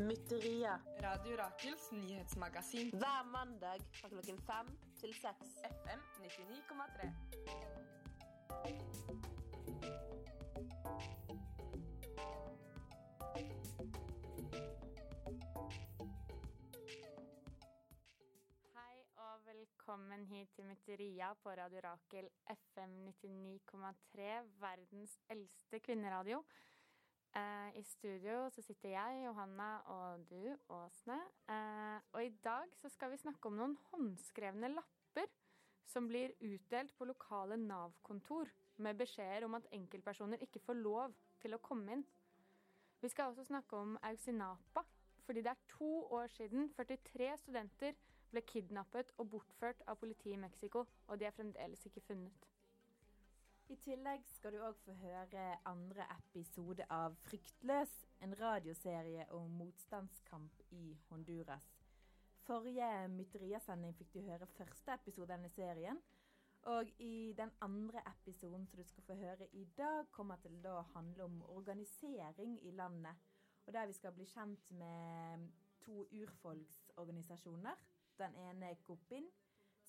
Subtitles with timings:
[0.00, 0.80] Mytteriet.
[1.00, 2.90] Radio Rakels nyhetsmagasin.
[2.90, 4.66] Hver mandag fra klokken fem
[5.00, 5.48] til seks.
[5.64, 7.99] FM 99,3.
[19.90, 24.26] Velkommen hit til Mytteria på Radio Rakel FM 99,3,
[24.62, 26.44] verdens eldste kvinneradio.
[27.34, 31.16] Eh, I studio så sitter jeg, Johanna, og du, Åsne.
[31.50, 35.26] Eh, og i dag så skal vi snakke om noen håndskrevne lapper
[35.90, 41.58] som blir utdelt på lokale Nav-kontor med beskjeder om at enkeltpersoner ikke får lov til
[41.58, 42.06] å komme inn.
[43.02, 44.86] Vi skal også snakke om Ausinapa,
[45.26, 47.98] fordi det er to år siden 43 studenter
[48.30, 52.46] ble kidnappet og bortført av politiet i Mexico, og de er fremdeles ikke funnet.
[53.70, 57.92] I tillegg skal du òg få høre andre episode av Fryktløs,
[58.26, 61.68] en radioserie om motstandskamp i Honduras.
[62.48, 66.00] Forrige Mytteria-sending fikk du høre første episode av denne serien.
[66.72, 70.82] Og i den andre episoden som du skal få høre i dag, kommer til å
[70.96, 73.22] handle om organisering i landet.
[73.66, 75.46] Og der vi skal bli kjent med
[75.86, 77.78] to urfolksorganisasjoner.
[78.18, 79.26] Den ene er Kopin,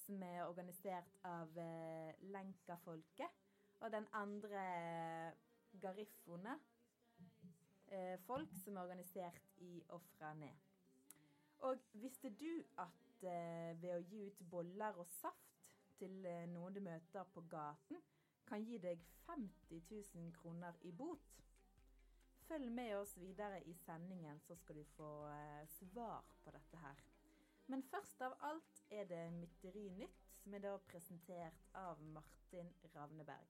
[0.06, 3.40] som er organisert av eh, Lenka-folket.
[3.82, 4.66] Og den andre
[5.82, 6.60] Garifone.
[7.88, 10.52] Eh, folk som er organisert i Ofrane.
[11.60, 15.66] Og visste du at eh, ved å gi ut boller og saft
[16.00, 18.00] til eh, noen du møter på gaten,
[18.48, 21.28] kan gi deg 50 000 kroner i bot?
[22.48, 27.11] Følg med oss videre i sendingen, så skal du få eh, svar på dette her.
[27.72, 33.48] Men først av alt er det Mytteri Nytt, som er da presentert av Martin Ravneberg.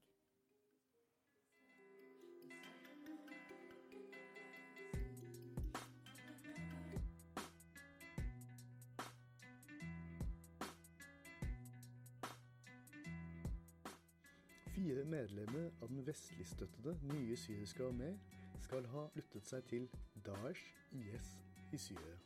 [14.75, 18.13] Fire medlemmer av den vestligstøttede nye syriske armé
[18.61, 19.89] skal ha sluttet seg til
[20.25, 21.39] Daesh IS
[21.73, 22.21] i Syria.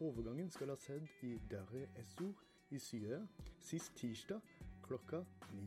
[0.00, 2.38] Overgangen skal ha skjedd i Darre Essor
[2.70, 3.18] i Syria
[3.60, 4.40] sist tirsdag
[4.84, 5.24] klokka
[5.56, 5.64] ni.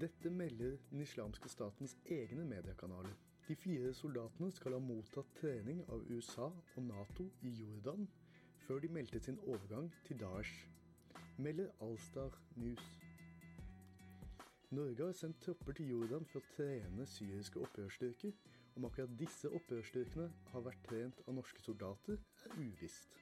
[0.00, 3.14] Dette melder den islamske statens egne mediekanaler.
[3.48, 8.08] De fire soldatene skal ha mottatt trening av USA og Nato i Jordan
[8.66, 10.66] før de meldte sin overgang til Daesh,
[11.38, 12.86] melder Alstar News.
[14.70, 18.32] Norge har sendt tropper til Jordan for å trene syriske opprørsstyrker.
[18.76, 23.20] Om akkurat disse opprørsstyrkene har vært trent av norske soldater, er uvisst.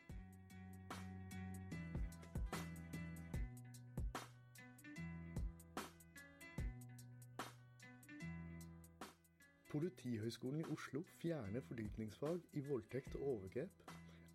[9.73, 13.85] Politihøgskolen i Oslo fjerner fordypningsfag i voldtekt og overgrep.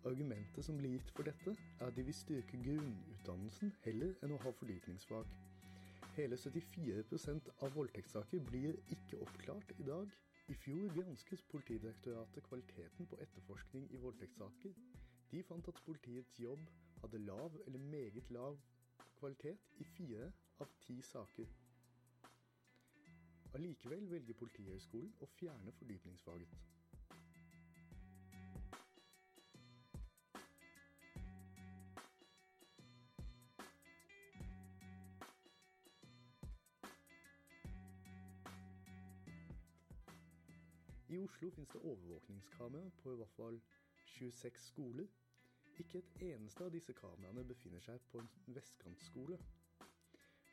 [0.06, 4.40] Argumentet som blir gitt for dette, er at de vil styrke grunnutdannelsen heller enn å
[4.42, 5.30] ha fordypningsfag.
[6.16, 10.10] Hele 74% av voldtektssaker blir ikke oppklart i dag.
[10.48, 14.72] I fjor gransket Politidirektoratet kvaliteten på etterforskning i voldtektssaker.
[15.30, 16.62] De fant at politiets jobb
[17.02, 18.56] hadde lav eller meget lav
[19.18, 20.30] kvalitet i fire
[20.64, 21.52] av ti saker.
[23.58, 26.56] Allikevel velger Politihøgskolen å fjerne fordypningsfaget.
[41.28, 43.60] Oslo finnes det overvåkningskamera på i hvert fall
[44.04, 45.06] 26 skoler.
[45.78, 49.36] Ikke et eneste av disse kameraene befinner seg på en vestkantskole.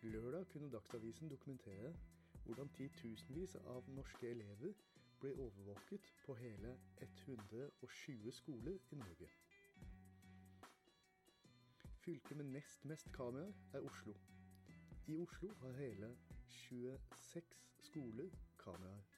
[0.02, 1.94] Lørdag kunne Dagsavisen dokumentere
[2.44, 4.76] hvordan titusenvis av norske elever
[5.24, 6.76] ble overvåket på hele
[7.08, 9.32] 120 skoler i Norge.
[12.04, 14.14] Fylket med nest mest kameraer er Oslo.
[15.08, 16.18] I Oslo har hele
[16.60, 17.56] 26
[17.90, 18.30] skoler
[18.60, 19.15] kameraer.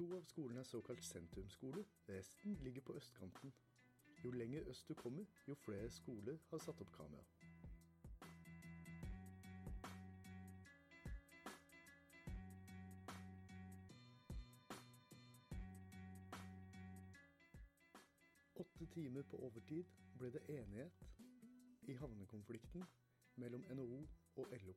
[0.00, 3.52] To av skolene er såkalt sentrumsskoler, resten ligger på østkanten.
[4.24, 7.24] Jo lenger øst du kommer, jo flere skoler har satt opp kamera.
[18.54, 19.84] Åtte timer på overtid
[20.18, 21.04] ble det enighet
[21.88, 22.88] i havnekonflikten
[23.36, 24.06] mellom NHO
[24.36, 24.74] og LO.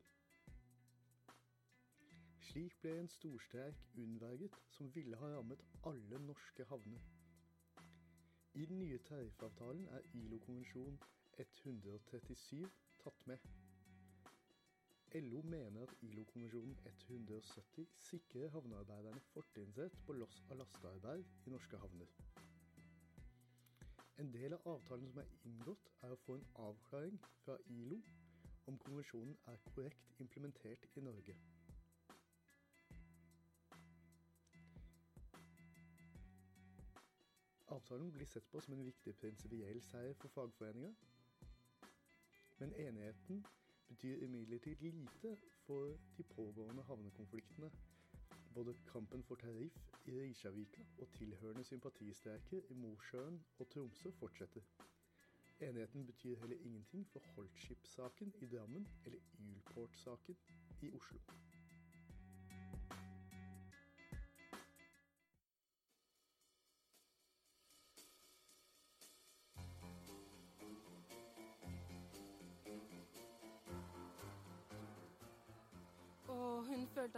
[2.53, 7.05] Slik ble en storstreik unnverget som ville ha rammet alle norske havner.
[8.53, 10.99] I den nye tariffavtalen er ILO-konvensjon
[11.39, 12.67] 137
[13.03, 13.47] tatt med.
[15.15, 16.77] LO mener at ILO-konvensjonen
[17.07, 22.13] 170 sikrer havnearbeiderne fortrinnsrett på loss av lastearbeid i norske havner.
[24.21, 27.97] En del av avtalen som er inngått, er å få en avklaring fra ILO
[28.69, 31.39] om konvensjonen er korrekt implementert i Norge.
[37.73, 40.91] Avtalen blir sett på som en viktig prinsipiell seier for fagforeninga,
[42.59, 43.39] men enigheten
[43.87, 45.35] betyr imidlertid lite
[45.65, 47.71] for de pågående havnekonfliktene.
[48.53, 54.61] Både kampen for tariff i Risavika og tilhørende sympatistreiker i Mosjøen og Tromsø fortsetter.
[55.59, 60.37] Enigheten betyr heller ingenting for Holtskip-saken i Drammen eller Ylport-saken
[60.81, 61.19] i Oslo.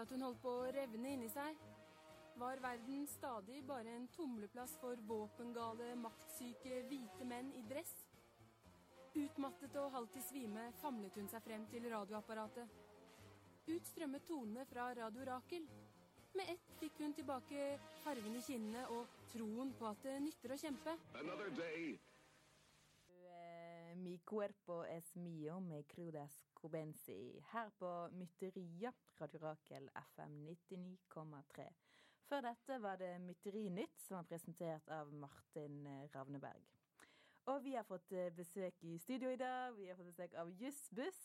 [0.06, 1.58] At hun holdt på å revne inni seg.
[2.38, 7.94] Var verden stadig bare en tumleplass for våpengale, maktsyke hvite menn i dress?
[9.16, 12.76] Utmattet og halvt i svime famlet hun seg frem til radioapparatet.
[13.66, 15.66] Ut strømmet tonene fra Radio Rakel.
[16.36, 17.70] Med ett fikk hun tilbake
[18.04, 20.98] fargen i kinnene og troen på at det nytter å kjempe.
[21.18, 21.96] Another day.
[23.24, 28.92] Eh, Mi cuerpo es mio me Crudes Cobenzi her på Mytteria,
[29.22, 31.68] Radio Rakel FM 99,3.
[32.26, 36.64] Før dette var det Mytterinytt, som var presentert av Martin eh, Ravneberg.
[37.46, 39.76] Og vi har fått eh, besøk i studio i dag.
[39.78, 41.20] Vi har fått besøk av Jussbuss.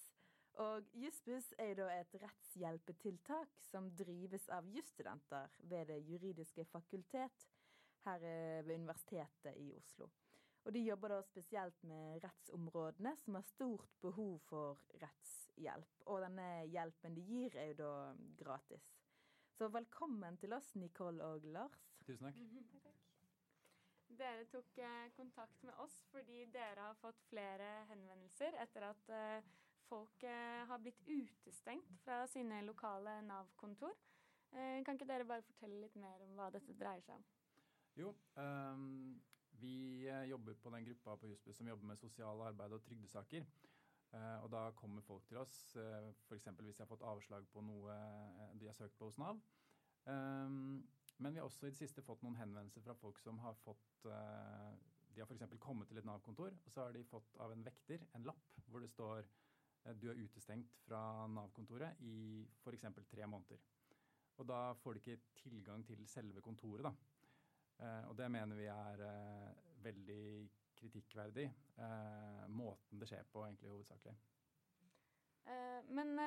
[0.61, 7.47] Og Jussbuss er da et rettshjelpetiltak som drives av jusstudenter ved Det juridiske fakultet
[8.05, 10.11] her eh, ved Universitetet i Oslo.
[10.65, 16.03] Og de jobber da spesielt med rettsområdene som har stort behov for rettshjelp.
[16.13, 17.93] Og denne hjelpen de gir, er jo da
[18.43, 18.91] gratis.
[19.57, 21.87] Så velkommen til oss, Nicole og Lars.
[22.07, 22.29] Tusen
[22.85, 23.07] takk.
[24.21, 29.51] Dere tok eh, kontakt med oss fordi dere har fått flere henvendelser etter at eh,
[29.87, 33.95] folk eh, har blitt utestengt fra sine lokale Nav-kontor.
[34.51, 37.27] Eh, kan ikke dere bare fortelle litt mer om hva dette dreier seg om?
[37.99, 38.11] Jo,
[38.43, 39.21] ehm,
[39.61, 43.47] vi eh, jobber på den gruppa på Husby som jobber med sosiale arbeid og trygdesaker.
[44.11, 46.49] Eh, og da kommer folk til oss, uh, f.eks.
[46.59, 49.39] hvis de har fått avslag på noe eh, de har søkt på hos Nav.
[50.09, 50.81] Ehm,
[51.19, 54.07] men vi har også i det siste fått noen henvendelser fra folk som har fått
[54.09, 54.71] eh,
[55.11, 55.59] De har f.eks.
[55.61, 58.81] kommet til et Nav-kontor, og så har de fått av en vekter en lapp hvor
[58.81, 62.89] det står eh, du er utestengt fra Nav-kontoret i f.eks.
[63.11, 63.63] tre måneder.
[64.41, 66.95] Og da får de ikke tilgang til selve kontoret, da.
[67.81, 69.49] Eh, og det mener vi er eh,
[69.85, 71.55] veldig kritikkverdig.
[71.79, 74.17] Eh, måten det skjer på, egentlig hovedsakelig.
[75.47, 76.21] Eh, men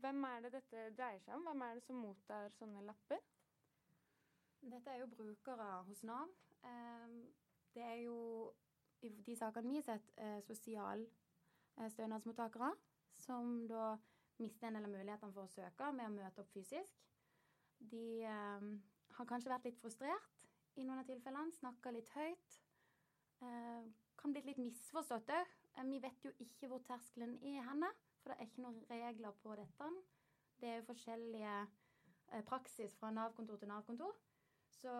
[0.00, 1.44] hvem er det dette dreier seg om?
[1.48, 3.20] Hvem er det som mottar sånne lapper?
[4.62, 6.28] Dette er jo brukere hos Nav.
[7.74, 8.18] Det er jo
[9.02, 10.08] i de sakene vi har sett,
[10.46, 12.70] sosialstønadsmottakere
[13.18, 13.98] som da
[14.38, 16.94] mister en del av mulighetene for å søke med å møte opp fysisk.
[17.90, 20.41] De har kanskje vært litt frustrert
[20.76, 22.56] i noen av tilfellene, snakka litt høyt.
[23.42, 23.90] Eh,
[24.20, 25.52] kan blitt litt misforstått òg.
[25.88, 27.88] Vi vet jo ikke hvor terskelen er henne,
[28.20, 29.88] for det er ikke noen regler på dette.
[30.60, 34.18] Det er jo forskjellige eh, praksis fra Nav-kontor til Nav-kontor.
[34.72, 34.94] Så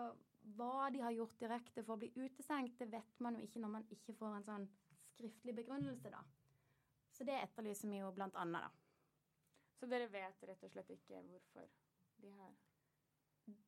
[0.58, 3.74] hva de har gjort direkte for å bli utestengt, det vet man jo ikke når
[3.76, 4.68] man ikke får en sånn
[5.12, 6.22] skriftlig begrunnelse, da.
[7.12, 8.72] Så det etterlyser vi jo blant annet, da.
[9.78, 11.70] Så dere vet rett og slett ikke hvorfor
[12.22, 12.52] de har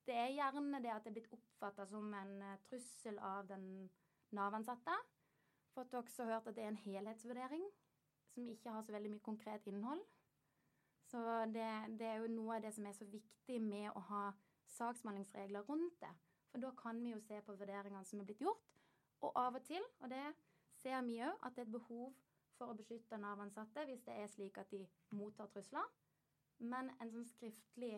[0.06, 3.88] Det er gjerne det at det er blitt oppfatta som en eh, trussel av den
[4.34, 4.96] Nav-ansatte.
[5.74, 7.64] Fått også hørt at det er en helhetsvurdering
[8.34, 10.02] som ikke har så veldig mye konkret innhold.
[11.10, 11.20] Så
[11.54, 11.66] det,
[11.98, 14.24] det er jo noe av det som er så viktig med å ha
[14.74, 16.12] saksbehandlingsregler rundt det.
[16.50, 18.62] For da kan vi jo se på vurderingene som er blitt gjort.
[19.24, 20.24] Og av og til, og det
[20.80, 22.14] ser vi òg, at det er et behov
[22.58, 25.86] for å beskytte Nav-ansatte hvis det er slik at de mottar trusler.
[26.58, 27.96] Men en sånn skriftlig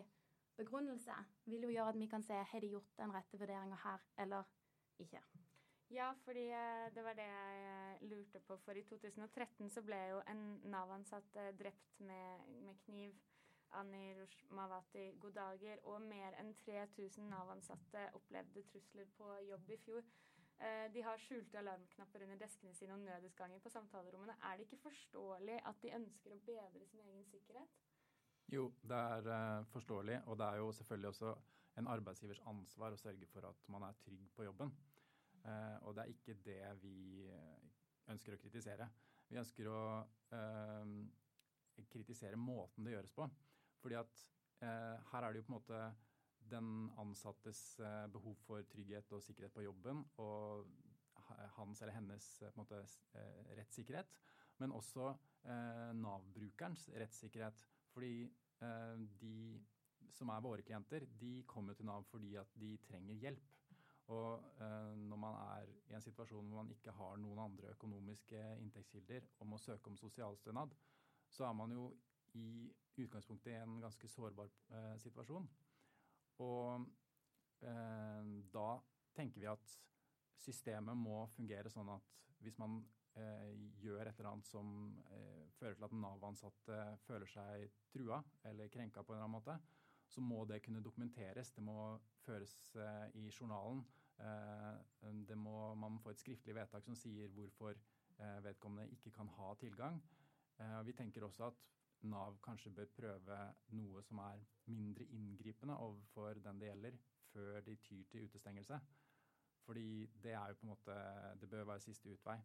[0.57, 4.03] begrunnelse vil jo gjøre at vi kan se har de gjort den rette vurderinga her
[4.23, 4.43] eller
[4.99, 5.21] ikke.
[5.89, 8.57] Ja, fordi eh, det var det jeg lurte på.
[8.57, 13.15] For i 2013 så ble jo en Nav-ansatt eh, drept med, med kniv.
[13.71, 15.79] Anni Rushmawati Godager.
[15.83, 20.03] Og mer enn 3000 Nav-ansatte opplevde trusler på jobb i fjor.
[20.59, 24.35] Eh, De har skjulte alarmknapper under deskene sine og nødutganger på samtalerommene.
[24.43, 27.79] Er det ikke forståelig at de ønsker å bedre sin egen sikkerhet?
[28.47, 31.33] Jo, det er uh, forståelig, og det er jo selvfølgelig også
[31.77, 34.71] en arbeidsgivers ansvar å sørge for at man er trygg på jobben.
[35.43, 37.67] Uh, og det er ikke det vi eh,
[38.11, 38.87] ønsker å kritisere.
[39.29, 39.81] Vi ønsker å
[40.31, 43.27] uh, kritisere måten det gjøres på.
[43.83, 44.25] Fordi at
[44.57, 45.79] her er det jo på en måte
[46.49, 50.65] den ansattes eh, behov for trygghet og sikkerhet på jobben og
[51.59, 52.25] hans eller hennes
[52.55, 52.79] måte,
[53.59, 54.13] rettssikkerhet,
[54.57, 55.11] men også
[55.99, 57.59] Nav-brukerens rettssikkerhet.
[57.97, 58.27] Fordi
[58.61, 59.37] eh, de
[60.13, 63.53] som er våre klienter, de kommer til Nav fordi at de trenger hjelp.
[64.13, 68.43] Og eh, når man er i en situasjon hvor man ikke har noen andre økonomiske
[68.61, 70.75] inntektskilder og må søke om sosialstønad,
[71.29, 71.89] så er man jo
[72.37, 72.69] i
[73.01, 75.49] utgangspunktet i en ganske sårbar eh, situasjon.
[76.45, 76.85] Og
[77.65, 78.69] eh, da
[79.17, 79.75] tenker vi at
[80.37, 82.13] systemet må fungere sånn at
[82.45, 82.79] hvis man
[83.81, 84.69] gjør et eller annet som
[85.13, 89.57] eh, fører til at Nav-ansatte føler seg trua eller krenka på en eller annen måte,
[90.07, 91.51] så må det kunne dokumenteres.
[91.51, 93.83] Det må føres eh, i journalen.
[94.19, 99.13] Eh, det må, man må få et skriftlig vedtak som sier hvorfor eh, vedkommende ikke
[99.19, 100.01] kan ha tilgang.
[100.87, 101.59] Vi tenker også at
[102.09, 103.35] Nav kanskje bør prøve
[103.77, 104.39] noe som er
[104.73, 106.97] mindre inngripende overfor den det gjelder,
[107.29, 108.79] før de tyr til utestengelse.
[109.67, 110.95] Fordi det er jo på en måte
[111.41, 112.39] Det bør være siste utvei.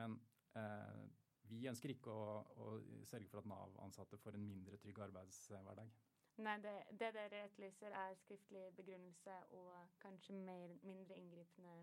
[0.00, 0.16] Men
[0.58, 1.04] eh,
[1.50, 2.68] vi ønsker ikke å, å
[3.06, 5.92] sørge for at Nav-ansatte får en mindre trygg arbeidshverdag.
[6.42, 11.76] Nei, det, det dere etterlyser, er skriftlig begrunnelse og kanskje mer, mindre inngripende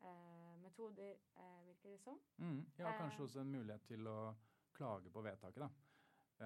[0.00, 2.20] eh, metoder, eh, virker det som.
[2.40, 3.24] Mm, ja, kanskje eh.
[3.26, 4.18] også en mulighet til å
[4.72, 5.68] klage på vedtaket, da.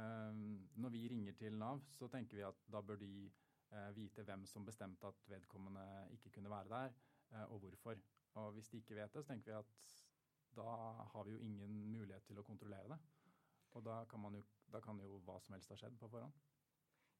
[0.00, 0.40] Eh,
[0.82, 4.42] når vi ringer til Nav, så tenker vi at da bør de eh, vite hvem
[4.50, 5.86] som bestemte at vedkommende
[6.18, 6.98] ikke kunne være der,
[7.50, 7.98] og hvorfor.
[8.38, 9.86] Og hvis de ikke vet det, så tenker vi at
[10.56, 10.72] da
[11.12, 12.98] har vi jo ingen mulighet til å kontrollere det.
[13.76, 16.32] Og da kan, jo, da kan jo hva som helst ha skjedd på forhånd.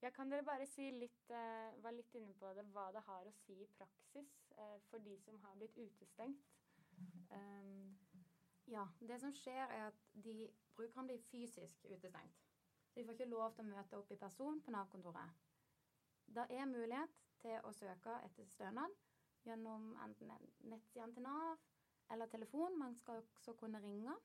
[0.01, 3.25] Ja, kan dere bare si litt, uh, var litt inne på det, hva det har
[3.25, 6.49] å si i praksis uh, for de som har blitt utestengt?
[7.29, 7.97] Um.
[8.71, 12.43] ja, det som skjer er at de brukerne blir fysisk utestengt.
[12.95, 15.33] De får ikke lov til å møte opp i person på Nav-kontoret.
[16.35, 18.95] Det er mulighet til å søke etter stønad
[19.45, 20.33] gjennom enten
[20.71, 21.61] nettsiden til Nav
[22.11, 22.79] eller telefon.
[22.79, 24.15] Man skal også kunne ringe.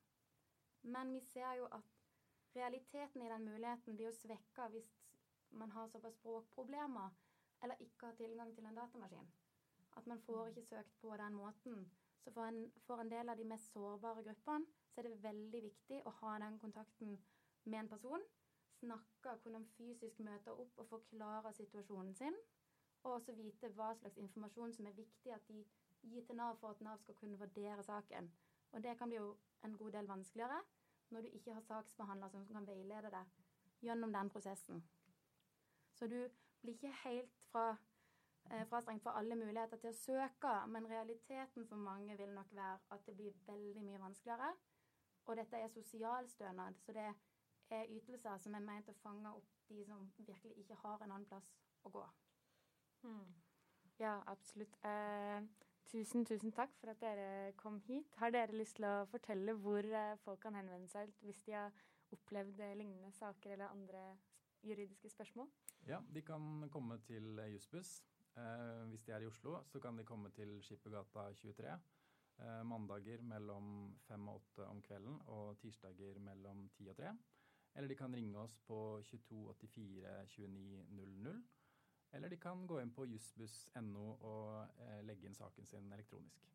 [0.83, 1.83] Men vi ser jo at
[2.57, 4.91] realiteten i den muligheten blir jo svekka hvis
[5.51, 7.11] man har såpass språkproblemer
[7.63, 9.33] eller ikke har tilgang til en datamaskin.
[9.97, 11.91] At man får ikke søkt på den måten.
[12.25, 15.63] Så for en, for en del av de mest sårbare gruppene så er det veldig
[15.63, 17.19] viktig å ha den kontakten
[17.65, 18.25] med en person.
[18.81, 22.37] Snakke, kunne fysisk møte opp og forklare situasjonen sin.
[23.03, 25.65] Og også vite hva slags informasjon som er viktig at de
[26.03, 28.33] gir til Nav for at Nav skal kunne vurdere saken.
[28.73, 30.63] Og det kan bli jo en god del vanskeligere
[31.11, 33.25] når du ikke har saksbehandler som kan veilede deg
[33.83, 34.85] gjennom den prosessen.
[35.93, 36.29] Så du
[36.63, 37.77] blir ikke helt fra,
[38.51, 42.79] eh, frastrengt for alle muligheter til å søke, men realiteten for mange vil nok være
[42.91, 44.55] at det blir veldig mye vanskeligere.
[45.27, 47.15] Og dette er sosialstønad, så det
[47.71, 51.27] er ytelser som er ment å fange opp de som virkelig ikke har en annen
[51.27, 51.53] plass
[51.85, 52.07] å gå.
[53.03, 53.35] Hmm.
[53.99, 54.77] Ja, absolutt.
[54.85, 55.43] Eh,
[55.91, 58.15] tusen, tusen takk for at dere kom hit.
[58.21, 61.83] Har dere lyst til å fortelle hvor eh, folk kan henvende seg hvis de har
[62.13, 64.05] opplevd lignende saker eller andre
[64.63, 65.49] juridiske spørsmål?
[65.89, 68.03] Ja, de kan komme til Jussbuss.
[68.37, 71.75] Eh, hvis de er i Oslo, så kan de komme til Skippergata 23.
[72.39, 77.13] Eh, mandager mellom fem og åtte om kvelden og tirsdager mellom ti og tre.
[77.75, 81.43] Eller de kan ringe oss på 2284 2900.
[82.13, 86.49] Eller de kan gå inn på jussbuss.no og eh, legge inn saken sin elektronisk.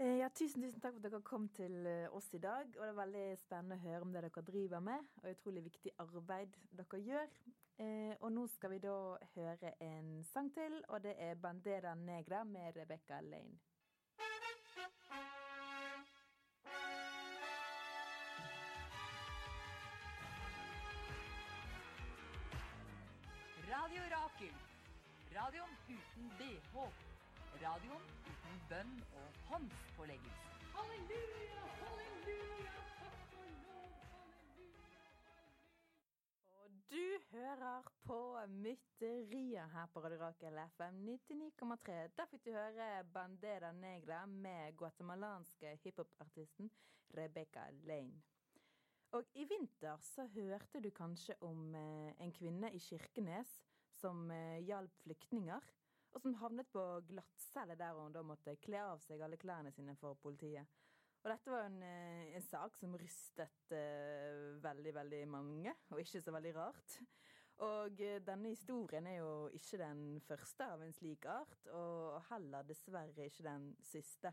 [0.00, 2.66] Eh, ja, tusen, tusen takk for at dere kom til eh, oss i dag.
[2.74, 5.94] Og det er veldig spennende å høre om det dere driver med, og utrolig viktig
[6.02, 7.40] arbeid dere gjør.
[8.20, 8.94] Og nå skal vi da
[9.32, 13.56] høre en sang til, og det er 'Bandera Negra' med Rebecca Lane.
[25.40, 26.74] Radioen uten bh.
[27.62, 30.50] Radioen uten bønn og håndspåleggelse.
[30.74, 35.06] Halleluja, halleluja, takk for lov, halleluja.
[36.58, 38.18] Og du hører på
[38.66, 41.96] Mytteriet her på Radio Rakel FM 99,3.
[42.18, 46.68] Der fikk du høre Bandera Negra med guatemalanske hiphopartisten
[47.16, 48.20] Rebecca Lane.
[49.16, 53.62] Og i vinter så hørte du kanskje om eh, en kvinne i Kirkenes
[54.00, 55.70] som eh, hjalp flyktninger
[56.10, 59.94] og som havnet på glattcelle der hun da måtte kle av seg alle klærne sine
[60.00, 60.66] for politiet.
[61.20, 66.22] Og dette var en, eh, en sak som rystet uh, veldig, veldig mange, og ikke
[66.24, 66.94] så veldig rart.
[67.60, 72.64] Og uh, denne historien er jo ikke den første av en slik art, og heller
[72.64, 74.32] dessverre ikke den siste.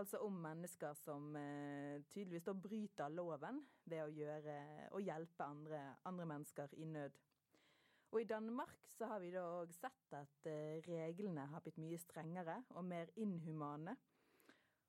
[0.00, 4.58] Altså om mennesker som uh, tydeligvis da bryter loven ved å, gjøre,
[4.96, 7.20] å hjelpe andre, andre, mennesker i nød.
[8.10, 11.98] Og I Danmark så har vi da òg sett at eh, reglene har blitt mye
[12.00, 13.92] strengere og mer inhumane.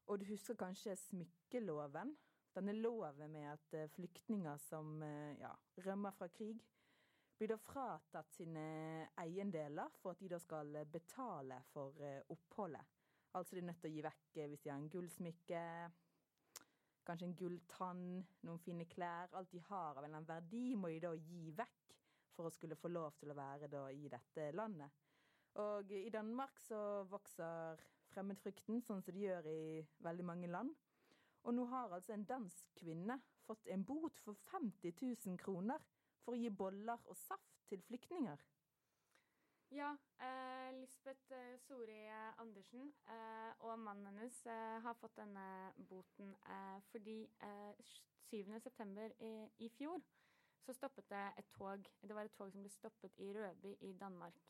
[0.08, 2.16] Og du husker kanskje smykkeloven?
[2.56, 5.52] Denne loven med at eh, flyktninger som eh, ja,
[5.86, 6.64] rømmer fra krig,
[7.38, 8.64] blir da fratatt sine
[9.20, 11.96] eiendeler for at de da skal betale for
[12.36, 12.98] oppholdet.
[13.36, 15.62] Altså de er nødt til å gi vekk hvis de har en gullsmykke,
[17.08, 18.04] kanskje en gulltann,
[18.44, 19.32] noen fine klær.
[19.40, 21.89] Alt de har av en eller annen verdi, må de da gi vekk
[22.40, 25.08] for å skulle få lov til å være da i dette landet.
[25.60, 27.82] Og i Danmark så vokser
[28.14, 29.64] fremmedfrykten, sånn som det gjør i
[30.06, 30.72] veldig mange land.
[31.44, 35.84] Og nå har altså en dansk kvinne fått en bot for 50 000 kroner
[36.24, 38.40] for å gi boller og saft til flyktninger.
[39.76, 39.92] Ja,
[40.26, 42.00] eh, Lisbeth eh, Sori
[42.42, 45.44] Andersen eh, og mannen hennes eh, har fått denne
[45.92, 47.20] boten eh, fordi
[48.32, 48.72] 7.9.
[48.88, 49.34] Eh, I,
[49.68, 50.02] i fjor
[50.66, 51.90] så stoppet det et tog.
[52.02, 54.46] Det var et tog som ble stoppet i Rødby i Danmark.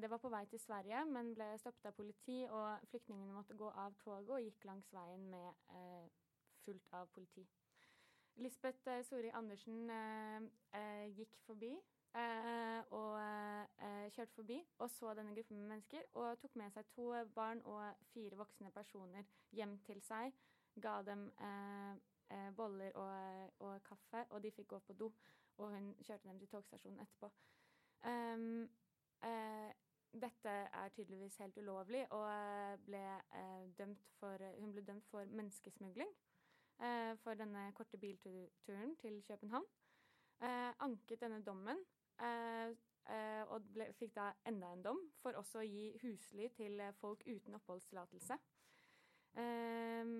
[0.00, 3.68] det var på vei til Sverige, men ble stoppet av politi, og flyktningene måtte gå
[3.68, 5.52] av toget og gikk langs veien med
[6.64, 7.44] fullt av politi.
[8.36, 9.90] Lisbeth Sori Andersen
[11.18, 11.74] gikk forbi
[12.16, 16.86] Eh, og eh, kjørte forbi og så denne gruppen med mennesker og tok med seg
[16.94, 17.82] to barn og
[18.14, 20.32] fire voksne personer hjem til seg.
[20.80, 21.26] Ga dem
[22.30, 25.12] eh, boller og, og, kaffe, og de fikk gå på do.
[25.56, 27.30] Og hun kjørte dem til togstasjonen etterpå.
[28.06, 28.68] Um,
[30.12, 33.00] dette er tydeligvis helt ulovlig, og ble,
[34.20, 36.12] for, hun ble dømt for menneskesmugling
[37.24, 39.64] for denne korte bilturen til København.
[40.84, 41.80] anket denne dommen
[42.20, 42.68] Eh,
[43.12, 47.24] eh, og ble, fikk da enda en dom for også å gi husly til folk
[47.26, 48.38] uten oppholdstillatelse.
[49.42, 50.14] Eh,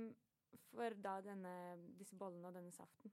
[0.71, 1.55] for da denne,
[1.99, 3.13] disse bollene og denne saften.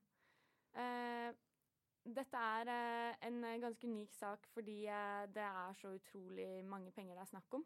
[2.03, 2.69] dette er
[3.27, 4.79] en ganske unik sak fordi
[5.35, 7.65] det er så utrolig mange penger det er snakk om.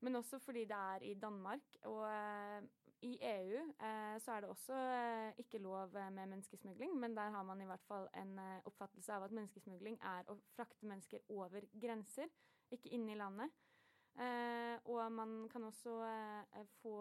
[0.00, 1.60] Men også fordi det er i Danmark.
[1.82, 2.62] Og eh,
[3.02, 7.42] i EU eh, så er det også eh, ikke lov med menneskesmugling, men der har
[7.42, 12.28] man i hvert fall en oppfattelse av at menneskesmugling er å frakte mennesker over grenser,
[12.70, 13.50] ikke inne i landet.
[14.84, 15.92] og man kan også
[16.82, 16.94] få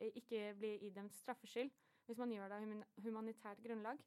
[0.00, 1.70] ikke bli idømt straffskyld
[2.06, 3.98] hvis man gjør det av humanitært grunnlag.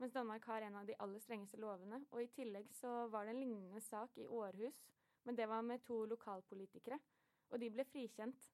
[0.00, 2.00] Mens Danmark har en av de aller strengeste lovene.
[2.10, 4.80] Og i tillegg så var det en lignende sak i Århus
[5.24, 6.98] men det var med to lokalpolitikere,
[7.50, 8.48] og de ble frikjent.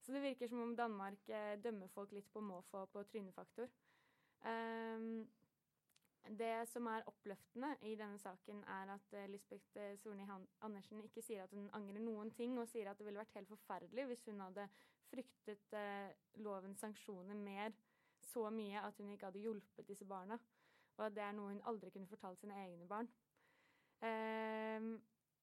[0.00, 3.68] Så det virker som om Danmark eh, dømmer folk litt på måfå på trynefaktor.
[4.46, 5.26] Um,
[6.38, 10.26] det som er oppløftende i denne saken, er at uh, Lisbeth Sorni
[10.60, 13.50] Andersen ikke sier at hun angrer noen ting, og sier at det ville vært helt
[13.50, 14.68] forferdelig hvis hun hadde
[15.10, 16.10] fryktet uh,
[16.44, 17.74] lovens sanksjoner mer
[18.26, 20.38] så mye at hun ikke hadde hjulpet disse barna.
[20.96, 23.08] Og at det er noe hun aldri kunne fortalt sine egne barn.
[24.04, 24.96] Um,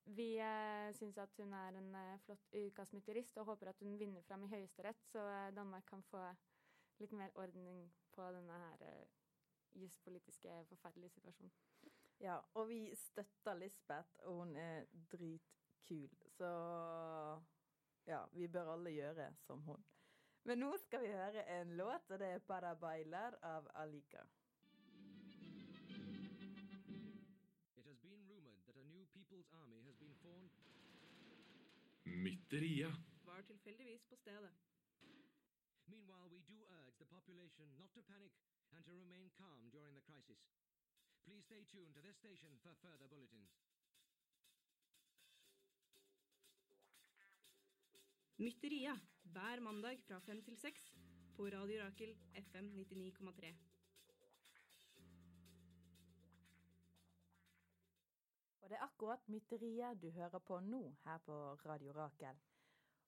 [0.06, 4.21] vi eh, syns at hun er en eh, flott ukasmytterist og håper at hun vinner
[4.28, 6.23] fram i Høyesterett, så eh, Danmark kan få
[6.99, 9.06] litt mer ordning på denne her eh,
[9.80, 11.54] juspolitiske forferdelige situasjonen.
[12.19, 16.12] Ja, og vi støtter Lisbeth, og hun er dritkul.
[16.36, 16.52] Så
[18.08, 19.84] ja, vi bør alle gjøre som hun.
[20.44, 24.24] Men nå skal vi høre en låt, og det er 'Para Bailar' av Alika.
[32.06, 32.92] Mytteria.
[33.26, 34.54] Var tilfeldigvis på stedet.
[35.86, 38.32] Meanwhile, we do urge the population not to panic
[38.72, 40.39] and to remain calm during the crisis.
[41.26, 43.72] Please stay tuned to this station for further bulletins.
[48.38, 48.96] Mytteria
[49.30, 50.88] hver mandag fra fem til seks
[51.38, 53.52] på Radio Rakel FM 99,3.
[58.62, 62.41] Og det er akkurat mytteriet du hører på nå her på Radio Rakel.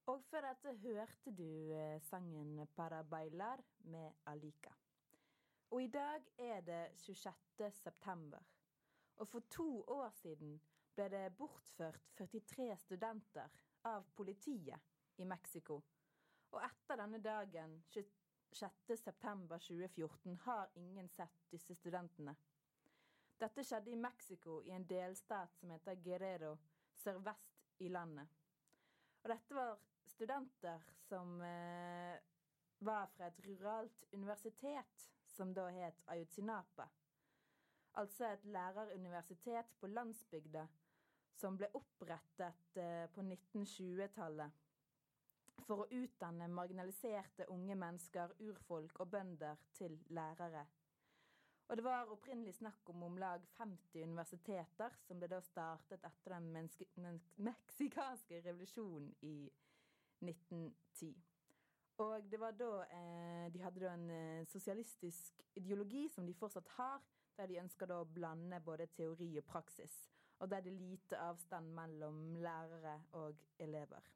[0.06, 4.74] Og før dette hørte du eh, sangen 'Para Bailar' med Alika.
[5.72, 7.72] Og i dag er det 26.
[7.72, 8.40] september.
[9.16, 10.62] Og for to år siden
[10.96, 13.50] ble det bortført 43 studenter
[13.84, 15.82] av politiet i Mexico.
[16.52, 18.98] Og etter denne dagen, 26.
[18.98, 22.36] september 2014, har ingen sett disse studentene.
[23.40, 26.54] Dette skjedde i Mexico, i en delstat som heter Guerrero,
[26.96, 28.32] sørvest i landet.
[29.24, 29.76] Og dette var
[30.08, 32.16] studenter som eh,
[32.80, 36.88] var fra et ruralt universitet, som da het Ayutzinapa.
[38.00, 40.68] Altså et læreruniversitet på landsbygda
[41.36, 44.65] som ble opprettet eh, på 1920-tallet.
[45.64, 50.66] For å utdanne marginaliserte unge mennesker, urfolk og bønder til lærere.
[51.68, 56.36] Og det var opprinnelig snakk om om lag 50 universiteter, som ble da startet etter
[56.36, 59.38] den meksikanske revolusjonen i
[60.22, 61.16] 1910.
[61.98, 66.70] Og det var da eh, de hadde da en eh, sosialistisk ideologi, som de fortsatt
[66.78, 67.02] har,
[67.38, 69.96] der de ønsker da å blande både teori og praksis.
[70.40, 74.12] Og der det er lite avstand mellom lærere og elever.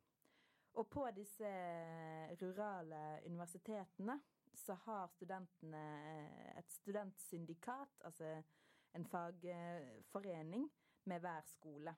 [0.74, 4.20] Og på disse eh, rurale universitetene
[4.56, 8.42] så har studentene eh, et studentsyndikat, altså
[8.96, 10.70] en fagforening,
[11.04, 11.96] med hver skole.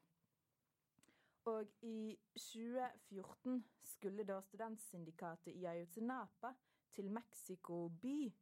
[1.45, 6.53] Og i 2014 skulle da studentsyndikatet i Ayotzinapa
[6.93, 8.33] til Mexico by,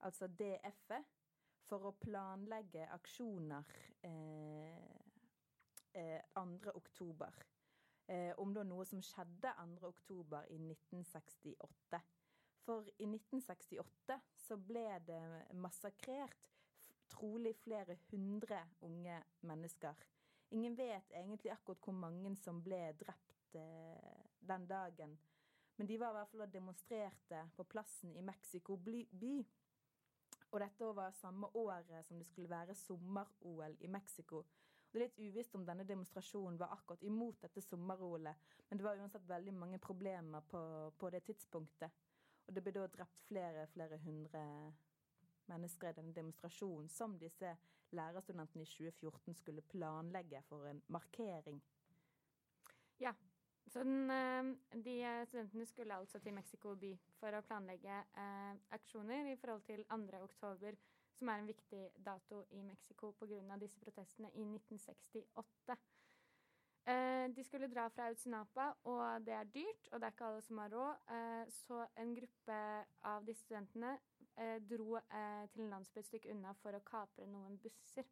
[0.00, 1.20] altså DF-et,
[1.64, 3.70] for å planlegge aksjoner
[4.04, 5.00] eh,
[5.94, 6.74] eh, 2.
[6.74, 7.53] oktober.
[8.06, 9.88] Eh, om da noe som skjedde 2.
[9.88, 12.00] oktober i 1968.
[12.64, 15.20] For i 1968 så ble det
[15.60, 16.50] massakrert
[17.08, 20.04] trolig flere hundre unge mennesker.
[20.50, 25.16] Ingen vet egentlig akkurat hvor mange som ble drept eh, den dagen.
[25.76, 29.38] Men de var i hvert fall og demonstrerte på plassen i Mexico by.
[30.52, 34.44] Og dette var samme året som det skulle være sommer-OL i Mexico.
[34.94, 39.00] Det er litt uvisst om denne demonstrasjonen var akkurat imot dette sommer-OL-et, men det var
[39.02, 40.60] uansett veldig mange problemer på,
[40.94, 41.96] på det tidspunktet.
[42.46, 44.44] Og det ble da drept flere, flere hundre
[45.50, 47.56] mennesker i denne demonstrasjonen som disse
[47.90, 51.58] lærerstudentene i 2014 skulle planlegge for en markering.
[53.02, 53.16] Ja.
[53.66, 54.54] Så den, eh,
[54.84, 59.82] de studentene skulle altså til Mexico by for å planlegge eh, aksjoner i forhold til
[59.90, 60.22] 2.
[60.22, 60.78] oktober,
[61.18, 63.56] som er en viktig dato i Mexico pga.
[63.60, 65.78] disse protestene i 1968.
[66.86, 70.42] Eh, de skulle dra fra Utsinapa, og det er dyrt, og det er ikke alle
[70.44, 71.14] som har råd.
[71.16, 72.58] Eh, så en gruppe
[73.08, 73.94] av disse studentene
[74.36, 74.98] eh, dro
[75.54, 78.10] til en landsby et stykke unna for å kapre noen busser.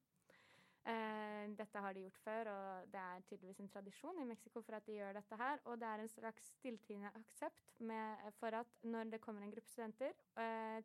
[0.83, 4.87] Dette har de gjort før, og det er tydeligvis en tradisjon i Mexico for at
[4.89, 5.61] de gjør dette her.
[5.71, 9.71] Og det er en slags stilltiende aksept med, for at når det kommer en gruppe
[9.71, 10.11] studenter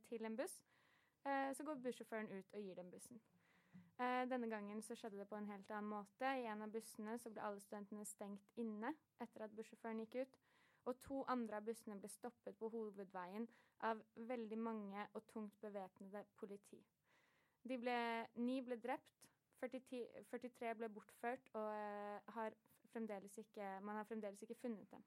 [0.05, 0.59] til en buss,
[1.57, 3.21] så går bussjåføren ut og gir dem bussen.
[3.97, 6.29] Eh, denne gangen så skjedde det på en helt annen måte.
[6.37, 8.91] I en av bussene så ble alle studentene stengt inne
[9.23, 10.37] etter at bussjåføren gikk ut.
[10.87, 13.47] Og to andre av bussene ble stoppet på hovedveien
[13.89, 16.79] av veldig mange og tungt bevæpnede politi.
[17.67, 17.97] Ble,
[18.39, 19.25] ni ble drept,
[19.59, 22.53] 40, 43 ble bortført, og eh, har
[22.97, 25.03] ikke, man har fremdeles ikke funnet dem.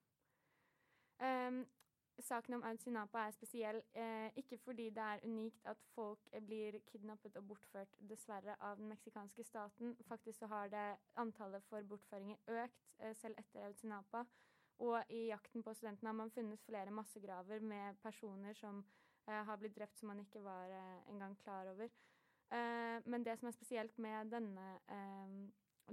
[1.26, 1.64] Ehm,
[2.18, 6.78] saken om Ayotzinapa er spesiell, eh, ikke fordi det er unikt at folk eh, blir
[6.90, 9.96] kidnappet og bortført, dessverre, av den meksikanske staten.
[10.08, 14.24] Faktisk så har det antallet for bortføringer økt eh, selv etter Ayotzinapa.
[14.80, 18.84] Og i jakten på studentene har man funnet flere massegraver med personer som
[19.28, 21.90] eh, har blitt drept som man ikke var eh, engang klar over.
[22.50, 24.66] Eh, men det som er spesielt med denne,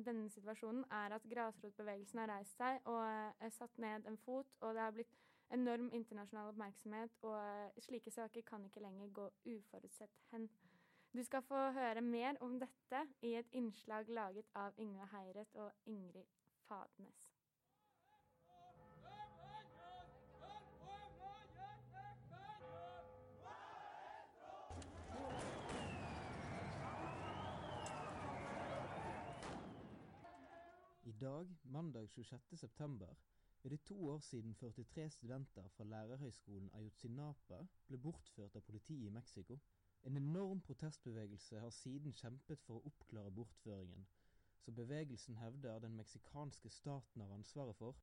[0.05, 4.81] denne situasjonen, er at grasrotbevegelsen har reist seg og satt ned en fot, og det
[4.81, 5.17] har blitt
[5.53, 10.49] enorm internasjonal oppmerksomhet, og slike saker kan ikke lenger gå uforutsett hen.
[11.13, 15.71] Du skal få høre mer om dette i et innslag laget av Yngve Heiret og
[15.85, 16.25] Ingrid
[16.67, 17.31] Fadnes.
[31.03, 33.36] I dag, mandag 26.
[33.67, 39.15] er det to år siden 43 studenter fra lærerhøyskolen Ayotzinapa ble bortført av politiet i
[39.15, 39.57] Mexico.
[40.07, 44.05] En enorm protestbevegelse har siden kjempet for å oppklare bortføringen,
[44.63, 47.99] så bevegelsen hevder den meksikanske staten har ansvaret for.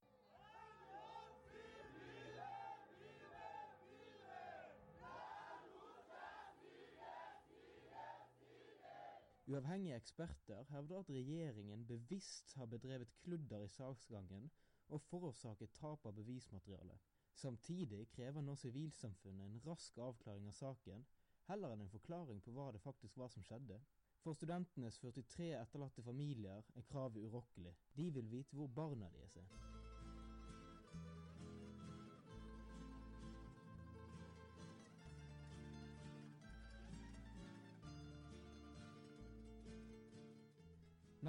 [9.48, 14.53] Uavhengige eksperter hevder at regjeringen bevisst har bedrevet kludder i saksgangen
[14.88, 16.97] og forårsaket tap av bevismateriale.
[17.35, 21.05] Samtidig krever nå sivilsamfunnet en rask avklaring av saken,
[21.49, 23.81] heller enn en forklaring på hva det faktisk var som skjedde.
[24.25, 27.77] For studentenes 43 etterlatte familier er kravet urokkelig.
[27.97, 29.74] De vil vite hvor barna deres er.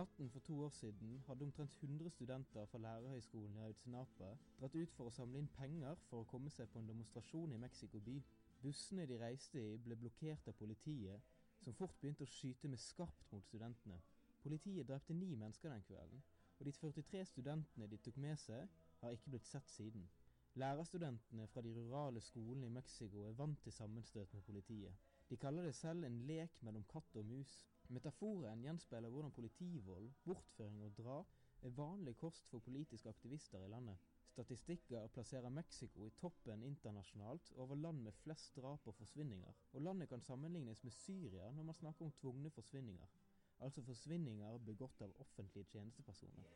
[0.06, 4.28] Natten for to år siden hadde omtrent 100 studenter fra lærerhøgskolen i Ayotzinapa
[4.60, 7.58] dratt ut for å samle inn penger for å komme seg på en demonstrasjon i
[7.64, 8.14] Mexico by.
[8.62, 13.34] Bussene de reiste i ble blokkert av politiet, som fort begynte å skyte med skarpt
[13.34, 13.98] mot studentene.
[14.44, 16.22] Politiet drepte ni mennesker den kvelden,
[16.60, 20.06] og de 43 studentene de tok med seg, har ikke blitt sett siden.
[20.62, 25.10] Lærerstudentene fra de rurale skolene i Mexico er vant til sammenstøt med politiet.
[25.30, 27.64] De kaller det selv en lek mellom katt og mus.
[27.94, 33.98] Metaforen gjenspeiler hvordan politivold, bortføring og drap er vanlig kost for politiske aktivister i landet.
[34.34, 40.10] Statistikker plasserer Mexico i toppen internasjonalt over land med flest drap og forsvinninger, og landet
[40.10, 43.08] kan sammenlignes med Syria når man snakker om tvungne forsvinninger,
[43.60, 46.50] altså forsvinninger begått av offentlige tjenestepersoner.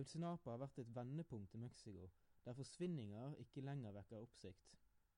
[0.00, 2.06] Ayotzinapa har vært et vendepunkt i Mexico,
[2.46, 4.70] der forsvinninger ikke lenger vekker oppsikt.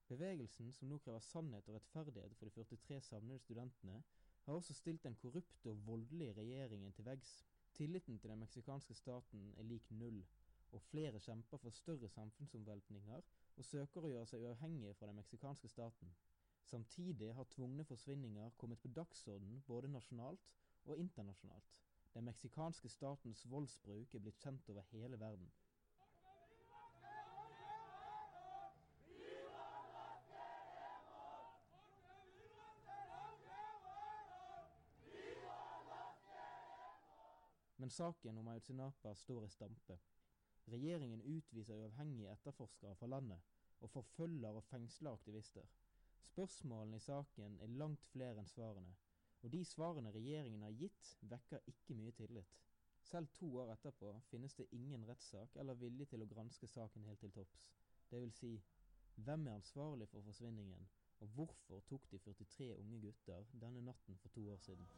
[0.08, 4.00] Bevegelsen, som nå krever sannhet og rettferdighet for de 43 savnede studentene,
[4.46, 7.36] har også stilt den korrupte og voldelige regjeringen til veggs.
[7.78, 10.18] Tilliten til den meksikanske staten er lik null,
[10.72, 13.22] og flere kjemper for større samfunnsomveltninger
[13.56, 16.10] og søker å gjøre seg uavhengige fra den meksikanske staten.
[16.74, 20.52] Samtidig har tvungne forsvinninger kommet på dagsorden både nasjonalt
[20.84, 21.82] og internasjonalt.
[22.14, 25.52] Den meksikanske statens voldsbruk er blitt kjent over hele verden.
[37.82, 39.96] Men saken om Ayotzinapa står i stampe.
[40.70, 43.40] Regjeringen utviser uavhengige etterforskere fra landet,
[43.80, 45.66] og forfølger og fengsler aktivister.
[46.28, 48.94] Spørsmålene i saken er langt flere enn svarene,
[49.42, 52.58] og de svarene regjeringen har gitt, vekker ikke mye tillit.
[53.02, 57.20] Selv to år etterpå finnes det ingen rettssak eller vilje til å granske saken helt
[57.20, 57.64] til topps.
[58.10, 58.52] Det vil si,
[59.14, 60.86] hvem er ansvarlig for forsvinningen,
[61.20, 64.88] og hvorfor tok de 43 unge gutter denne natten for to år siden?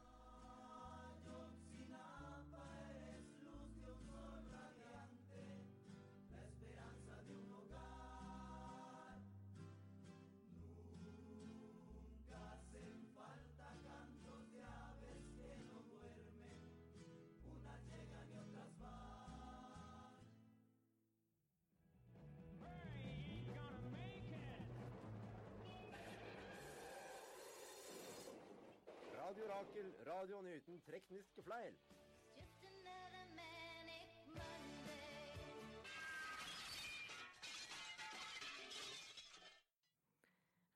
[29.75, 31.75] Radio radioen uten tekniske fleil.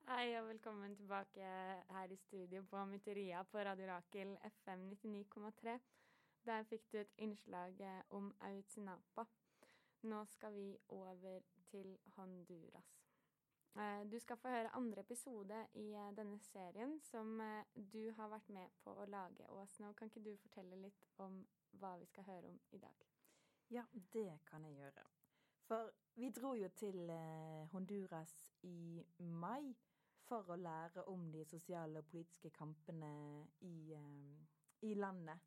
[0.09, 1.51] Hei og velkommen tilbake
[1.95, 5.79] her i studio på Mytteria på Radio Rakel FM 99,3.
[6.45, 9.25] Der fikk du et innslag eh, om Autsinapa.
[10.01, 11.39] Nå skal vi over
[11.71, 13.08] til Honduras.
[13.75, 18.31] Eh, Du skal få høre andre episode i eh, denne serien som eh, du har
[18.31, 19.93] vært med på å lage, Åsne.
[19.93, 21.43] Kan ikke du fortelle litt om
[21.79, 23.05] hva vi skal høre om i dag?
[23.69, 25.05] Ja, det kan jeg gjøre.
[25.69, 27.11] For vi dro jo til
[27.71, 28.33] Honduras
[28.65, 29.75] i mai
[30.25, 33.11] for å lære om de sosiale og politiske kampene
[33.61, 33.93] i,
[34.81, 35.37] i landet.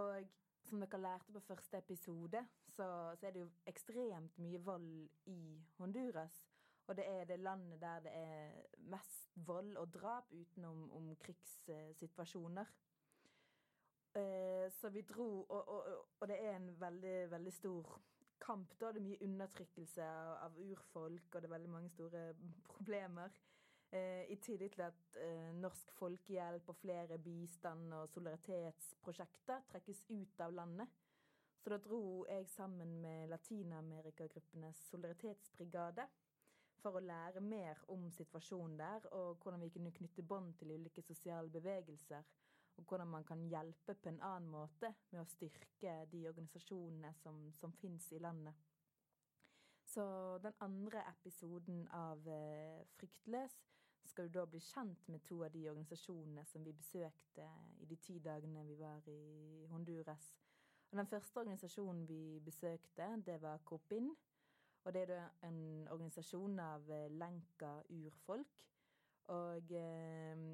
[0.00, 0.24] Og
[0.64, 2.88] som dere lærte på første episode, så,
[3.20, 5.38] så er det jo ekstremt mye vold i
[5.76, 6.40] Honduras.
[6.88, 8.52] Og det er det landet der det er
[8.88, 12.64] mest vold og drap utenom om krigssituasjoner.
[14.16, 18.00] Eh, så vi dro, og, og, og det er en veldig, veldig stor
[18.40, 18.72] kamp.
[18.80, 20.06] Da det er mye undertrykkelse
[20.44, 22.22] av, urfolk, og det er veldig mange store
[22.64, 23.36] problemer.
[23.92, 30.40] Eh, I tillegg til at eh, Norsk Folkehjelp og flere bistand- og solidaritetsprosjekter trekkes ut
[30.40, 30.88] av landet.
[31.58, 36.08] Så da dro jeg sammen med Latin-Amerikagruppenes solidaritetsbrigade
[36.82, 41.02] for å lære mer om situasjonen der, og hvordan vi kunne knytte bånd til ulike
[41.02, 42.24] sosiale bevegelser.
[42.78, 47.48] Og hvordan man kan hjelpe på en annen måte med å styrke de organisasjonene som,
[47.58, 48.54] som fins i landet.
[49.88, 50.04] Så
[50.44, 53.56] den andre episoden av eh, Fryktløs
[54.08, 57.48] skal du da bli kjent med to av de organisasjonene som vi besøkte
[57.82, 60.30] i de ti dagene vi var i Honduras.
[60.90, 64.12] Og den første organisasjonen vi besøkte, det var Copin.
[64.86, 65.60] Og det er en
[65.90, 68.64] organisasjon av eh, lenka urfolk.
[69.34, 70.44] Og eh,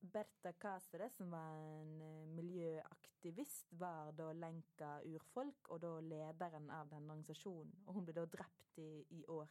[0.00, 6.90] Berta Cáceres, som var en eh, miljøaktivist, var da lenka urfolk, og da lederen av
[6.92, 7.84] denne organisasjonen.
[7.86, 9.50] Og hun ble da drept i, i år.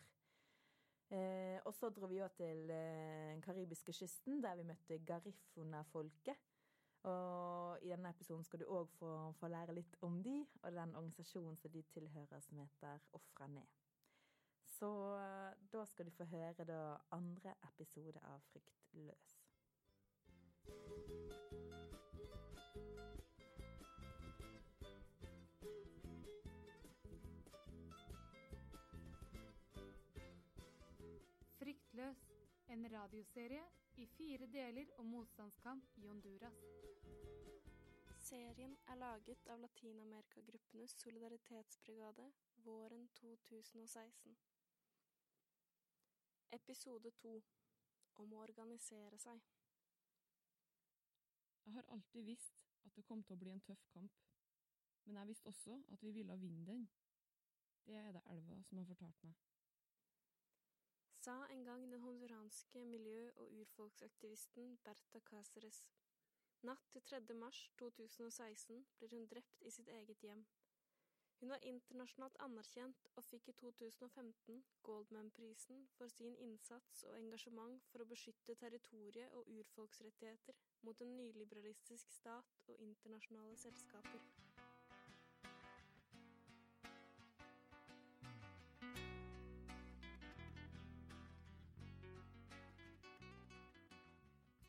[1.13, 6.54] Eh, og så dro vi òg til den karibiske kysten, der vi møtte Garifuna-folket.
[7.05, 10.95] Og i denne episoden skal du òg få, få, lære litt om de, og den
[10.97, 13.67] organisasjonen som de tilhører, som heter Ofra ned.
[14.65, 14.89] Så
[15.71, 16.79] da skal du få høre da
[17.13, 19.37] andre episode av Fryktløs.
[31.59, 32.27] Fryktløs,
[32.67, 33.63] en radioserie
[33.97, 36.57] i fire deler om motstandskamp i Honduras.
[38.19, 44.35] Serien er laget av Latin-Amerika-gruppenes solidaritetsbrigade våren 2016.
[46.51, 47.33] Episode to
[48.23, 49.39] om å organisere seg.
[51.65, 54.21] Jeg har alltid visst at det kom til å bli en tøff kamp,
[55.05, 56.87] men jeg visste også at vi ville vinne den.
[57.85, 59.44] Det er det elva som har fortalt meg.
[61.25, 65.83] Sa en gang den honduranske miljø- og urfolksaktivisten Berta Cáceres.
[66.61, 67.33] Natt til 3.
[67.33, 70.45] mars 2016 blir hun drept i sitt eget hjem.
[71.39, 78.05] Hun var internasjonalt anerkjent og fikk i 2015 Goldman-prisen for sin innsats og engasjement for
[78.05, 84.29] å beskytte territoriet og urfolksrettigheter mot en nyliberalistisk stat og internasjonale selskaper.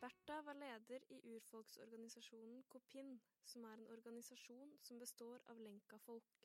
[0.06, 3.08] Bertha var leder i urfolksorganisasjonen Kopin,
[3.44, 6.44] som er en organisasjon som består av lenka-folk.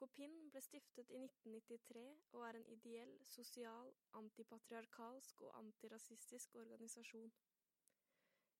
[0.00, 7.32] Kopin ble stiftet i 1993 og er en ideell, sosial, antipatriarkalsk og antirasistisk organisasjon.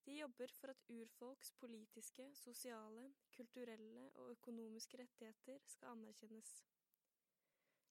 [0.07, 3.05] De jobber for at urfolks politiske, sosiale,
[3.37, 6.57] kulturelle og økonomiske rettigheter skal anerkjennes.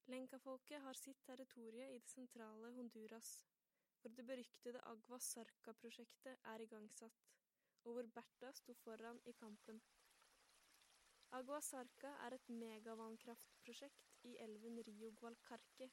[0.09, 3.48] Lenka-folket har sitt territorie i det sentrale Honduras,
[4.01, 7.25] hvor det beryktede Agua Sarka-prosjektet er igangsatt,
[7.83, 9.81] og hvor Bertha sto foran i kampen.
[11.31, 15.89] Agua Sarka er et megavannkraftprosjekt i elven Rio Gualcarque,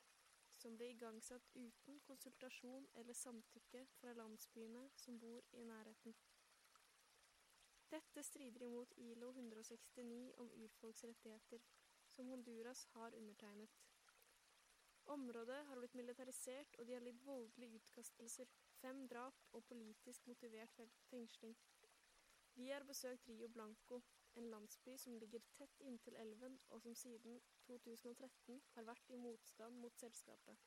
[0.60, 6.16] som ble igangsatt uten konsultasjon eller samtykke fra landsbyene som bor i nærheten.
[7.90, 11.60] Dette strider imot ILO 169 om urfolksrettigheter,
[12.08, 13.85] som Honduras har undertegnet.
[15.06, 18.48] Området har blitt militarisert, og de har lidd voldelige utkastelser,
[18.80, 21.56] fem drap og politisk motivert fengsling.
[22.54, 24.00] Vi har besøkt Rio Blanco,
[24.36, 29.78] en landsby som ligger tett inntil elven, og som siden 2013 har vært i motstand
[29.80, 30.58] mot selskapet.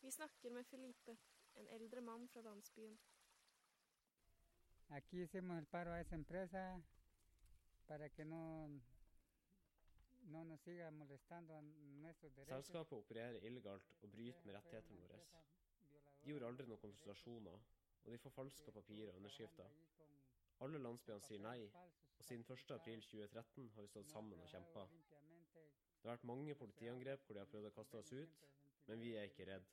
[0.00, 1.16] Vi snakker med Felipe,
[1.56, 2.98] en eldre mann fra landsbyen.
[4.88, 6.80] Aquí hicimos el paro a esa empresa
[7.86, 8.68] para que no,
[12.46, 15.18] Selskapet opererer illegalt og bryter med rettighetene våre.
[16.22, 17.58] De gjorde aldri noen konsultasjoner,
[18.04, 19.70] og de forfalska papirer og underskrifter.
[20.66, 21.60] Alle landsbyene sier nei,
[22.18, 24.82] og siden 1.4.2013 har vi stått sammen og kjempa.
[26.00, 28.34] Det har vært mange politiangrep hvor de har prøvd å kaste oss ut,
[28.88, 29.66] men vi er ikke redd.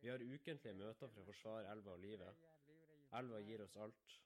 [0.00, 2.48] Vi har ukentlige møter for å forsvare elva og livet.
[3.20, 4.16] Elva gir oss alt.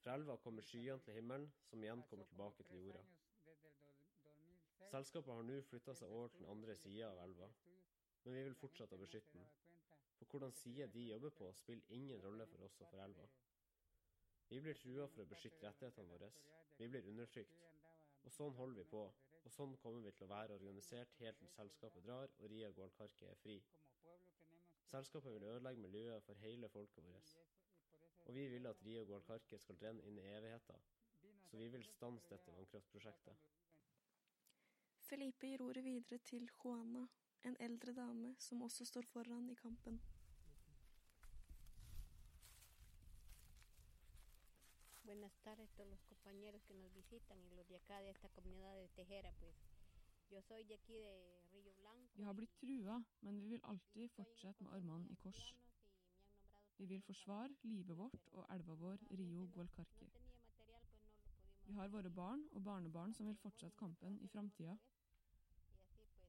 [0.00, 3.04] Fra elva kommer skyene til himmelen, som igjen kommer tilbake til jorda.
[4.90, 7.48] Selskapet har nå flytta seg over til den andre sida av elva,
[8.24, 9.48] men vi vil fortsette å beskytte den.
[10.18, 13.26] For hvordan side de jobber på, spiller ingen rolle for oss og for elva.
[14.48, 16.30] Vi blir trua for å beskytte rettighetene våre.
[16.78, 17.64] Vi blir undertrykt.
[18.24, 19.04] Og sånn holder vi på.
[19.44, 23.28] Og sånn kommer vi til å være organisert helt til selskapet drar og Ria Gualcarque
[23.28, 23.58] er fri.
[24.88, 27.34] Selskapet vil ødelegge miljøet for hele folket vårt.
[28.24, 30.86] Og vi vil at Ria Gualcarque skal drenne inn i evigheten.
[31.50, 33.44] Så vi vil stanse dette vannkraftprosjektet.
[35.04, 37.06] Felipe gir ordet videre til Juana,
[37.44, 40.00] en eldre dame som også står foran i kampen.
[45.04, 48.28] Buenas tardes a todos los compañeros que nos visitan y los de acá de esta
[48.28, 49.54] comunidad de Tejera, pues.
[50.30, 52.12] Yo soy de aquí de Río Blanco.
[52.16, 55.54] Vi har blitt trua, men vi vil alltid fortsette med armene i kors.
[56.78, 60.23] Vi vil forsvare livet vårt og elva vår Rio Gualcarque.
[61.66, 64.76] Vi har våre barn og barnebarn som vil fortsette kampen i framtida.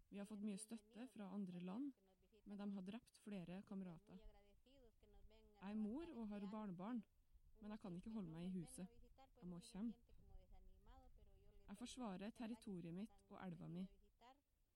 [0.09, 1.91] Vi har fått mye støtte fra andre land,
[2.45, 4.21] men de har drept flere kamerater.
[5.61, 7.03] Jeg er mor og har barnebarn,
[7.61, 8.87] men jeg kan ikke holde meg i huset.
[9.41, 10.05] Jeg må kjempe.
[11.67, 13.87] Jeg forsvarer territoriet mitt og elva mi.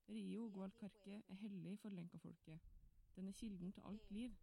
[0.10, 2.60] Rio Gualcarque er hellig for lenkafolket.
[3.16, 4.36] Den er kilden til alt liv.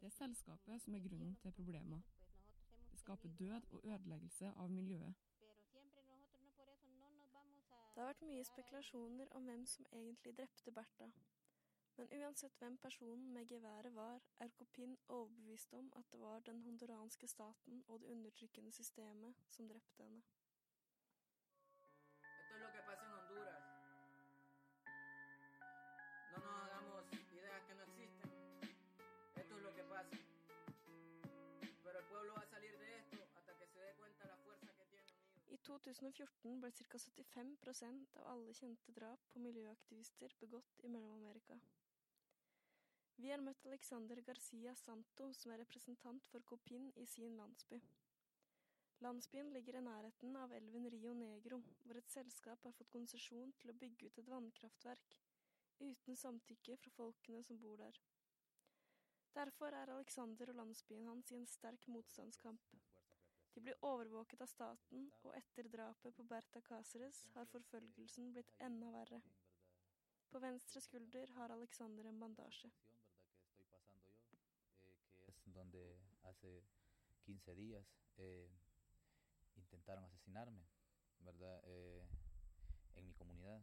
[0.00, 2.17] Det er selskapet som er grunnen til problemer.
[3.08, 5.14] Det død og ødeleggelse av miljøet.
[7.94, 11.08] Det har vært mye spekulasjoner om hvem som egentlig drepte Bertha.
[11.96, 16.62] Men uansett hvem personen med geværet var, er Copin overbevist om at det var den
[16.62, 20.22] honduranske staten og det undertrykkende systemet som drepte henne.
[35.68, 36.98] 2014 ble ca.
[36.98, 41.58] 75% av alle kjente drap på miljøaktivister begått i Mellom-Amerika.
[43.18, 47.80] Vi har møtt Alexander Garcia Santo, som er representant for Copin i sin landsby.
[49.04, 53.74] Landsbyen ligger i nærheten av elven Rio Negro, hvor et selskap har fått konsesjon til
[53.74, 55.18] å bygge ut et vannkraftverk,
[55.82, 58.00] uten samtykke fra folkene som bor der.
[59.36, 62.78] Derfor er Alexander og landsbyen hans i en sterk motstandskamp.
[63.58, 68.86] De blir overvåket av staten, og etter drapet på Berta Cáceres har forfølgelsen blitt enda
[68.94, 69.18] verre.
[70.30, 72.68] På venstre skulder har Alexander en bandasje.
[72.68, 72.70] eh,
[75.24, 76.62] que es donde hace
[77.26, 77.84] 15 días
[78.18, 78.48] eh,
[79.56, 80.62] intentaron asesinarme,
[81.18, 81.60] ¿verdad?
[81.64, 82.06] Eh,
[82.94, 83.60] en mi comunidad.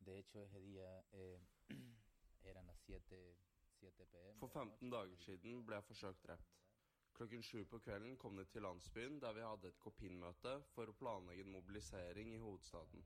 [0.00, 1.40] De hecho, ese día eh,
[2.44, 3.34] eran las 7,
[3.80, 4.40] 7 pm.
[4.40, 6.67] For 15 dager siden ble jeg forsøkt drept.
[7.18, 10.94] Klokken sju på kvelden kom de til landsbyen der vi hadde et Kopin-møte for å
[11.00, 13.02] planlegge en mobilisering i hovedstaden,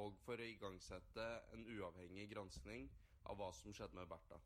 [0.00, 2.86] og for å igangsette en uavhengig granskning
[3.28, 4.38] av hva som skjedde med Bertha.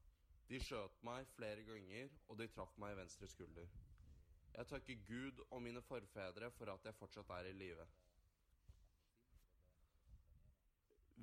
[0.50, 3.70] De skjøt meg flere ganger, og de traff meg i venstre skulder.
[4.56, 7.86] Jeg takker Gud og mine forfedre for at jeg fortsatt er i live.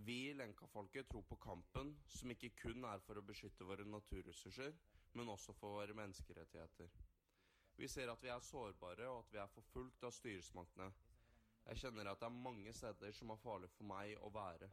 [0.07, 4.79] Vi i Lenka-folket tror på kampen, som ikke kun er for å beskytte våre naturressurser,
[5.19, 7.01] men også for våre menneskerettigheter.
[7.81, 10.91] Vi ser at vi er sårbare, og at vi er forfulgt av styresmaktene.
[11.65, 14.67] Jeg kjenner at det er mange steder som er farlig for meg å være.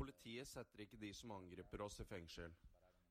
[0.00, 2.54] Politiet setter ikke de som angriper oss i fengsel.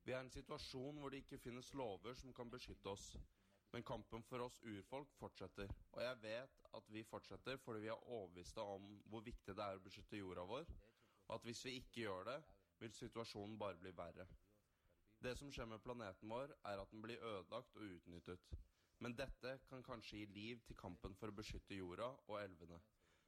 [0.01, 3.05] Vi er i en situasjon hvor det ikke finnes lover som kan beskytte oss.
[3.69, 8.09] Men kampen for oss urfolk fortsetter, og jeg vet at vi fortsetter fordi vi er
[8.17, 10.65] overbeviste om hvor viktig det er å beskytte jorda vår,
[11.27, 12.37] og at hvis vi ikke gjør det,
[12.81, 14.25] vil situasjonen bare bli verre.
[15.19, 18.51] Det som skjer med planeten vår, er at den blir ødelagt og utnyttet.
[19.01, 22.77] Men dette kan kanskje gi liv til kampen for å beskytte jorda og elvene.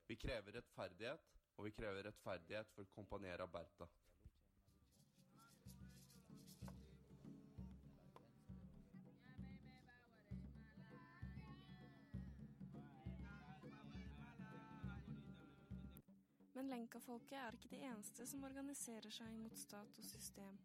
[0.09, 1.25] Vi krever rettferdighet,
[1.57, 3.89] og vi krever rettferdighet for Companiera Berta.
[16.53, 20.57] Men lenkafolket er ikke de eneste som organiserer seg mot stat og system.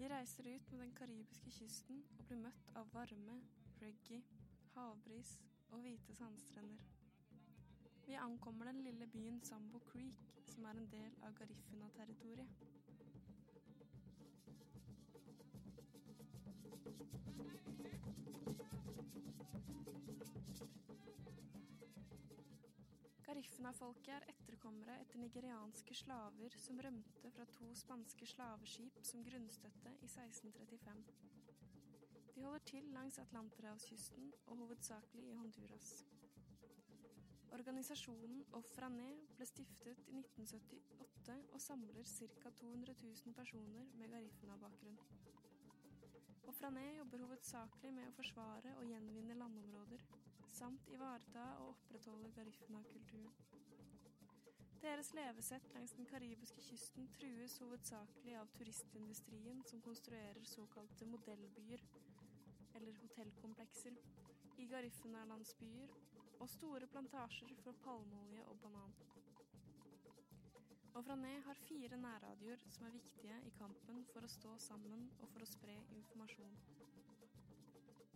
[0.00, 3.34] Vi reiser ut med den karibiske kysten og blir møtt av varme,
[3.82, 4.22] reggae,
[4.72, 5.34] havbris
[5.68, 6.86] og hvite sandstrender.
[8.06, 10.24] Vi ankommer den lille byen Sambo Creek,
[10.54, 12.60] som er en del av Garifuna-territoriet.
[23.30, 30.08] Garifuna-folket er etterkommere etter nigerianske slaver som rømte fra to spanske slaveskip som grunnstøtte i
[30.08, 31.04] 1635.
[32.34, 35.92] De holder til langs Atlanterhavskysten og hovedsakelig i Honduras.
[37.54, 42.50] Organisasjonen Ofrané ble stiftet i 1978 og samler ca.
[42.64, 44.98] 200 000 personer med Garifna-bakgrunn.
[46.50, 50.02] Ofrané jobber hovedsakelig med å forsvare og gjenvinne landområder,
[50.52, 53.32] samt ivareta og opprettholde Garifuna-kulturen.
[54.80, 61.84] Deres levesett langs den karibiske kysten trues hovedsakelig av turistindustrien som konstruerer såkalte modellbyer,
[62.74, 63.98] eller hotellkomplekser,
[64.58, 65.92] i Garifuna-landsbyer
[66.40, 68.96] og store plantasjer for palmeolje og banan.
[70.94, 75.28] Og Frané har fire nærradioer som er viktige i kampen for å stå sammen og
[75.32, 76.56] for å spre informasjon.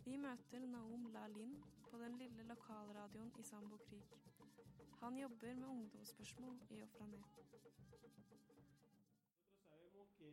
[0.05, 1.53] Vi møter Naum Lalin
[1.91, 4.11] på den lille lokalradioen i Sambo Creek.
[5.01, 7.21] Han jobber med ungdomsspørsmål i Ofrané.
[9.69, 10.33] Sabemos que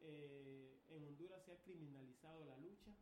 [0.00, 2.94] eh, en Honduras se ha criminalizado la lucha.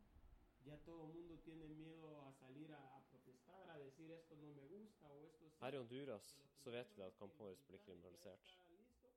[0.65, 4.53] Ya todo el mundo tiene miedo a salir a, a protestar, a decir esto no
[4.55, 5.65] me gusta o esto sí.
[5.65, 8.57] Her i Honduras så vet vi at kampen vår blir kriminalisert.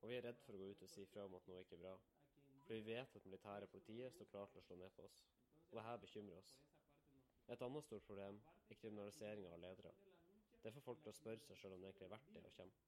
[0.00, 1.74] Og vi er redd for å gå ut og si fra om at noe ikke
[1.74, 1.96] er bra.
[2.66, 5.20] For vi vet at militære politiet står klar til å slå ned på oss.
[5.70, 6.52] Og dette bekymrer oss.
[7.54, 8.40] Et annet stort problem
[8.70, 9.94] er kriminaliseringa av ledere.
[10.62, 12.54] Det får folk til å spørre seg sjøl om det egentlig er verdt det å
[12.56, 12.86] kjempe.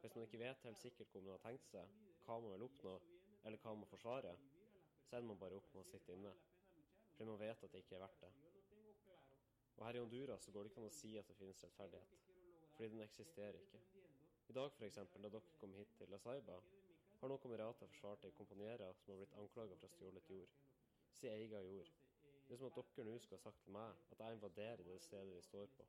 [0.00, 1.94] Hvis man ikke vet helt sikkert hvor man har tenkt seg,
[2.26, 2.92] hva man vil oppnå,
[3.44, 4.42] eller hva man forsvarer,
[5.08, 6.34] så ender man bare opp med å sitte inne.
[7.14, 8.32] Fordi man vet at det ikke er verdt det.
[9.74, 12.14] Og her i Honduras så går det ikke an å si at det finnes rettferdighet.
[12.76, 13.82] Fordi den eksisterer ikke.
[14.52, 16.60] I dag f.eks., da dere kom hit til La Saiba,
[17.20, 20.56] har noen kamerater forsvart ei kompaniera som har blitt anklaga for å ha stjålet jord.
[21.14, 21.90] Si eiga jord.
[22.46, 24.96] Det er som at dere nå skulle ha sagt til meg at jeg invaderer det
[25.02, 25.86] stedet vi står på.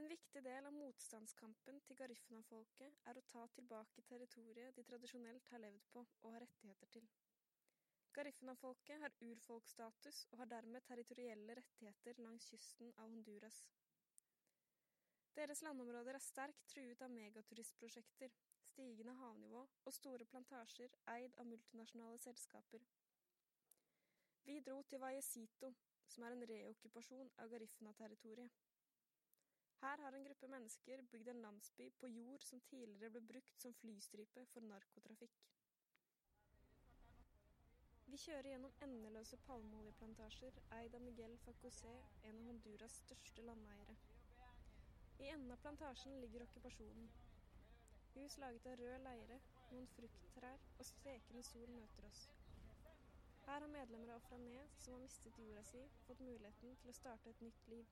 [0.00, 5.62] En viktig del av motstandskampen til Garifuna-folket er å ta tilbake territoriet de tradisjonelt har
[5.62, 7.06] levd på og har rettigheter til.
[8.14, 13.60] Garifuna-folket har urfolksstatus og har dermed territorielle rettigheter langs kysten av Honduras.
[15.38, 18.34] Deres landområder er sterkt truet av megaturistprosjekter,
[18.74, 22.82] stigende havnivå og store plantasjer eid av multinasjonale selskaper.
[24.44, 25.70] Vi dro til Vallecito,
[26.10, 28.62] som er en reokkupasjon av Garifuna-territoriet.
[29.84, 33.74] Her har en gruppe mennesker bygd en landsby på jord som tidligere ble brukt som
[33.80, 35.42] flystripe for narkotrafikk.
[38.10, 41.94] Vi kjører gjennom endeløse palmeoljeplantasjer eid av Miguel Facosé,
[42.28, 43.96] en av Honduras største landeiere.
[45.24, 47.08] I enden av plantasjen ligger okkupasjonen.
[48.14, 49.36] Hus laget av rød leire,
[49.72, 52.20] noen frukttrær og stekende sol møter oss.
[53.46, 57.34] Her har medlemmer av Ofrané, som har mistet jorda si, fått muligheten til å starte
[57.34, 57.90] et nytt liv.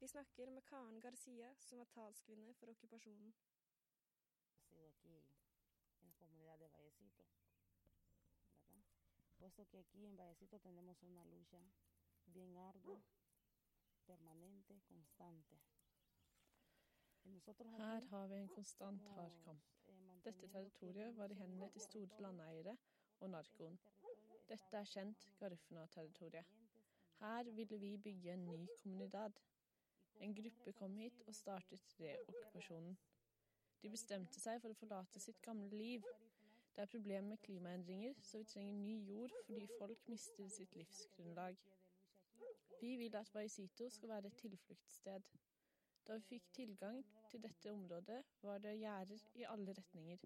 [0.00, 3.32] Vi snakker med Karen Garcia, som er talskvinne for okkupasjonen.
[9.42, 11.60] Puesto que aquí en Vallecito tenemos una lucha
[12.26, 13.02] bien ardua,
[14.06, 15.58] permanente, constante.
[17.76, 19.62] Her har vi en konstant hard kamp.
[20.24, 22.76] Dette territoriet var i hendene til store landeiere
[23.20, 23.78] og narkoen.
[24.48, 26.44] Dette er kjent Garifuna-territoriet.
[27.20, 29.32] Her ville vi bygge en ny kommunidad.
[30.20, 32.98] En gruppe kom hit og startet reokkupasjonen.
[33.82, 36.06] De bestemte seg for å forlate sitt gamle liv.
[36.76, 41.58] Det er problemer med klimaendringer, så vi trenger ny jord fordi folk mister sitt livsgrunnlag.
[42.80, 45.26] Vi vil at Vaisito skal være et tilfluktssted.
[46.06, 50.24] Da vi fikk tilgang til dette området, var det gjerder i alle retninger.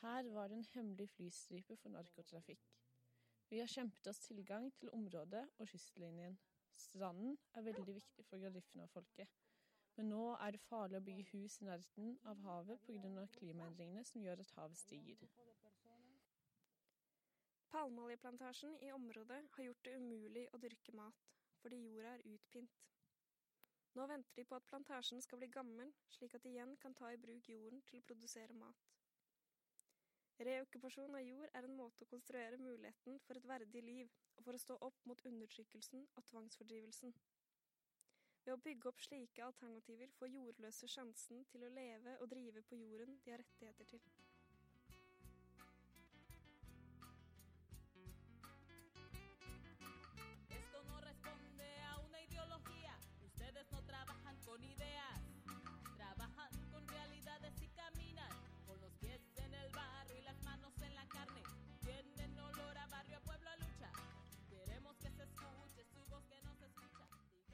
[0.00, 2.70] Her var det en hemmelig flystripe for narkotrafikk.
[3.50, 6.38] Vi har kjempet oss tilgang til området og kystlinjen.
[6.76, 9.28] Stranden er veldig viktig for Garifuna-folket.
[9.96, 13.26] Men nå er det farlig å bygge hus i nærheten av havet pga.
[13.38, 15.26] klimaendringene som gjør at havet stiger.
[17.70, 21.26] Palmeoljeplantasjen i området har gjort det umulig å dyrke mat,
[21.62, 22.80] fordi jorda er utpint.
[23.98, 27.10] Nå venter de på at plantasjen skal bli gammel, slik at de igjen kan ta
[27.12, 28.90] i bruk jorden til å produsere mat.
[30.40, 34.56] Reokkupasjon av jord er en måte å konstruere muligheten for et verdig liv, og for
[34.56, 37.12] å stå opp mot undertrykkelsen og tvangsfordrivelsen.
[38.46, 42.78] Ved å bygge opp slike alternativer får jordløse sjansen til å leve og drive på
[42.80, 44.06] jorden de har rettigheter til.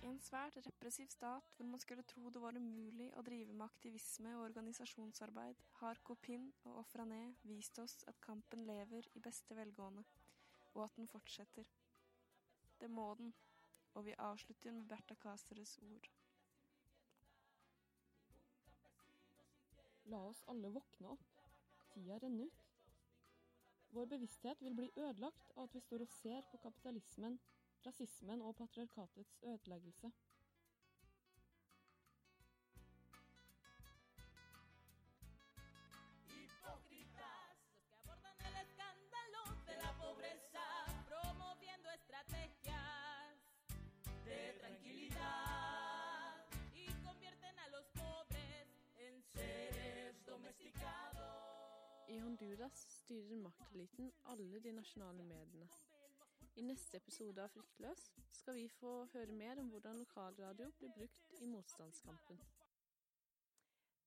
[0.06, 3.64] I en svært repressiv stat hvor man skulle tro det var umulig å drive med
[3.66, 10.04] aktivisme og organisasjonsarbeid, har Kopin og Ofrané vist oss at kampen lever i beste velgående,
[10.76, 11.72] og at den fortsetter.
[12.78, 13.34] Det må den,
[13.98, 16.06] og vi avslutter med Berta Caceres ord.
[20.14, 21.44] La oss alle våkne opp.
[21.96, 22.64] Tida renner ut.
[23.96, 27.40] Vår bevissthet vil bli ødelagt av at vi står og ser på kapitalismen,
[27.86, 30.12] rasismen og patriarkatets ødeleggelse.
[36.28, 40.66] Hipócritas, los que abordan el escándalo de la pobreza,
[41.08, 43.36] promoviendo estrategias
[44.24, 46.34] de tranquilidad
[46.74, 48.68] y convierten a los pobres
[48.98, 50.96] en seres domesticados.
[52.08, 55.68] I Honduras styrer makteliten alle de nasjonale mediene.
[56.56, 61.34] I neste episode av Fryktløs skal vi få høre mer om hvordan lokalradio blir brukt
[61.44, 62.38] i motstandskampen.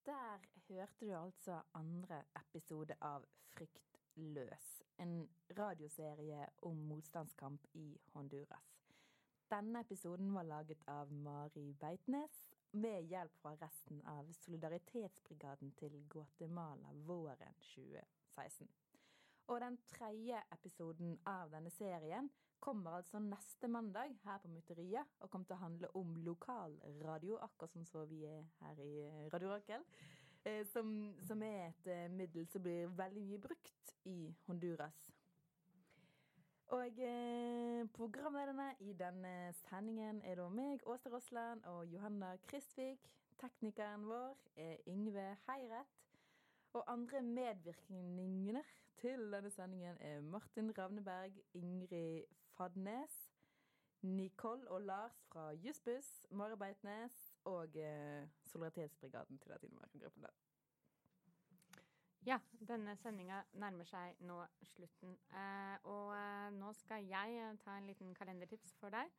[0.08, 5.14] Der hørte du altså andre episode av Fryktløs, en
[5.60, 7.86] radioserie om motstandskamp i
[8.16, 8.74] Honduras.
[9.54, 12.42] Denne episoden var laget av Mari Beitnes
[12.72, 18.74] med hjelp fra resten av Solidaritetsbrigaden til Guatemala våren 2016.
[19.50, 22.30] Og den tredje episoden av denne serien
[22.62, 27.74] kommer altså neste mandag her på Mutteriet og kommer til å handle om lokalradio, akkurat
[27.74, 28.92] som som vi er her i
[29.34, 29.86] Radio Rakel.
[30.46, 35.00] Eh, som, som er et eh, middel som blir veldig mye brukt i Honduras.
[36.78, 39.34] Og eh, programlederne i denne
[39.66, 43.10] sendingen er da meg, Åste Rosland og Johanna Kristvik.
[43.42, 45.98] Teknikeren vår er Yngve Heiret.
[46.78, 48.70] Og andre medvirkninger
[49.02, 52.24] til denne sendingen er Martin Ravneberg, Ingrid
[52.58, 53.32] Fadnes,
[54.02, 60.26] Nicole og Lars fra Jussbuss, Mari Beitnes og eh, Solidaritetsbrigaden til Latin-Amerika-gruppen.
[62.26, 62.38] Ja,
[62.68, 64.42] denne sendinga nærmer seg nå
[64.74, 65.16] slutten.
[65.32, 69.12] Eh, og eh, nå skal jeg eh, ta en liten kalendertips for deg.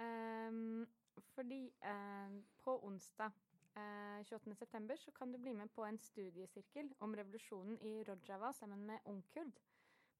[0.00, 0.86] Ehm,
[1.34, 3.30] fordi eh, på onsdag
[3.76, 8.86] eh, 28.9., så kan du bli med på en studiesirkel om revolusjonen i Rojava sammen
[8.86, 9.60] med Ungkurd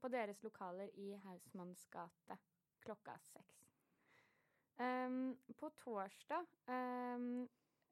[0.01, 2.38] på deres lokaler i Hausmanns gate
[2.80, 3.66] klokka seks.
[4.80, 7.42] Um, på torsdag um,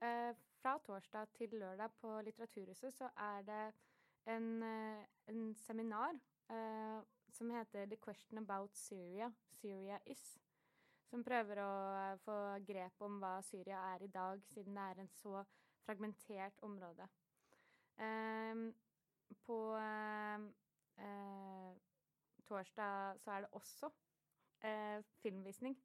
[0.00, 3.72] uh, Fra torsdag til lørdag på Litteraturhuset så er det
[4.26, 6.16] en, uh, en seminar
[6.50, 10.38] uh, som heter The Question About Syria, Syria Is.
[11.08, 11.70] Som prøver å
[12.24, 12.36] få
[12.68, 15.42] grep om hva Syria er i dag, siden det er en så
[15.86, 17.08] fragmentert område.
[17.98, 18.64] Eh,
[19.44, 19.58] på
[22.48, 23.90] torsdag så er det også
[25.22, 25.76] filmvisning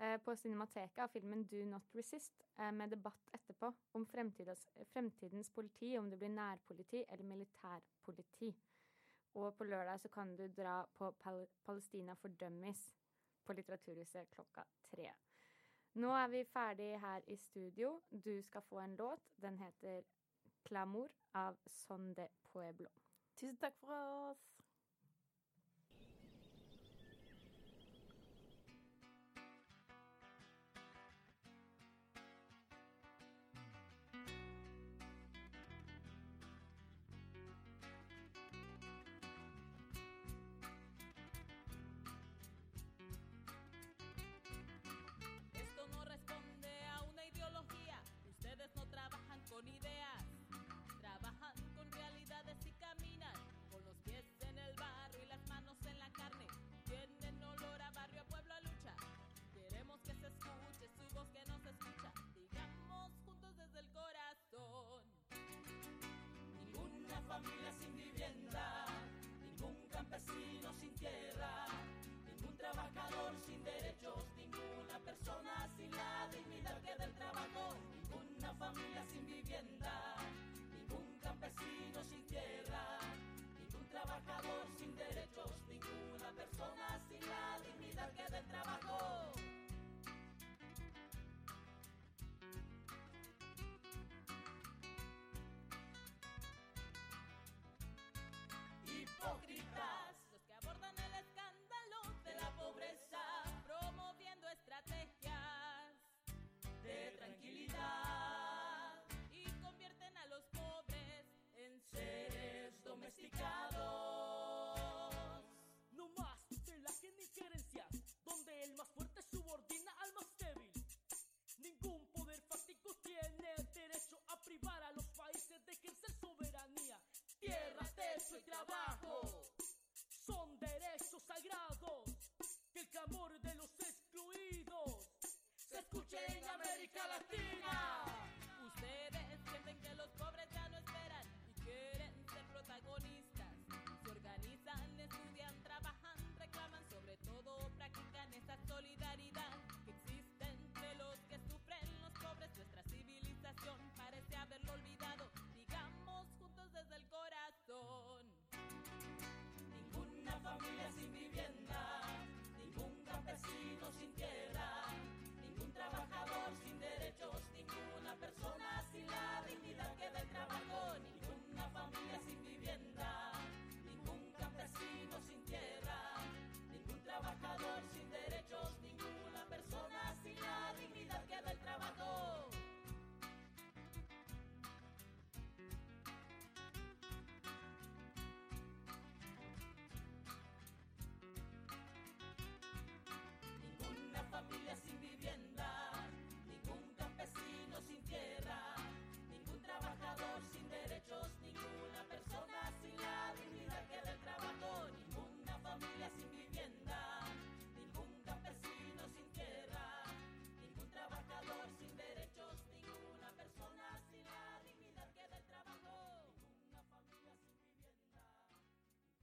[0.00, 5.50] Eh, på Cinemateket av filmen Do Not Resist, eh, med debatt etterpå om fremtidens, fremtidens,
[5.50, 8.54] politi, om det blir nærpoliti eller militærpoliti.
[9.34, 12.80] Og på lørdag så kan du dra på Pal Palestina for Dummies
[13.50, 15.08] på Litteraturhuset klokka tre.
[15.98, 17.96] Nå er vi ferdig her i studio.
[18.10, 19.20] Du skal få en låt.
[19.42, 20.02] Den heter
[20.64, 22.88] 'Clamor' av Son de Pueblo.
[23.36, 24.49] Tusen takk for oss.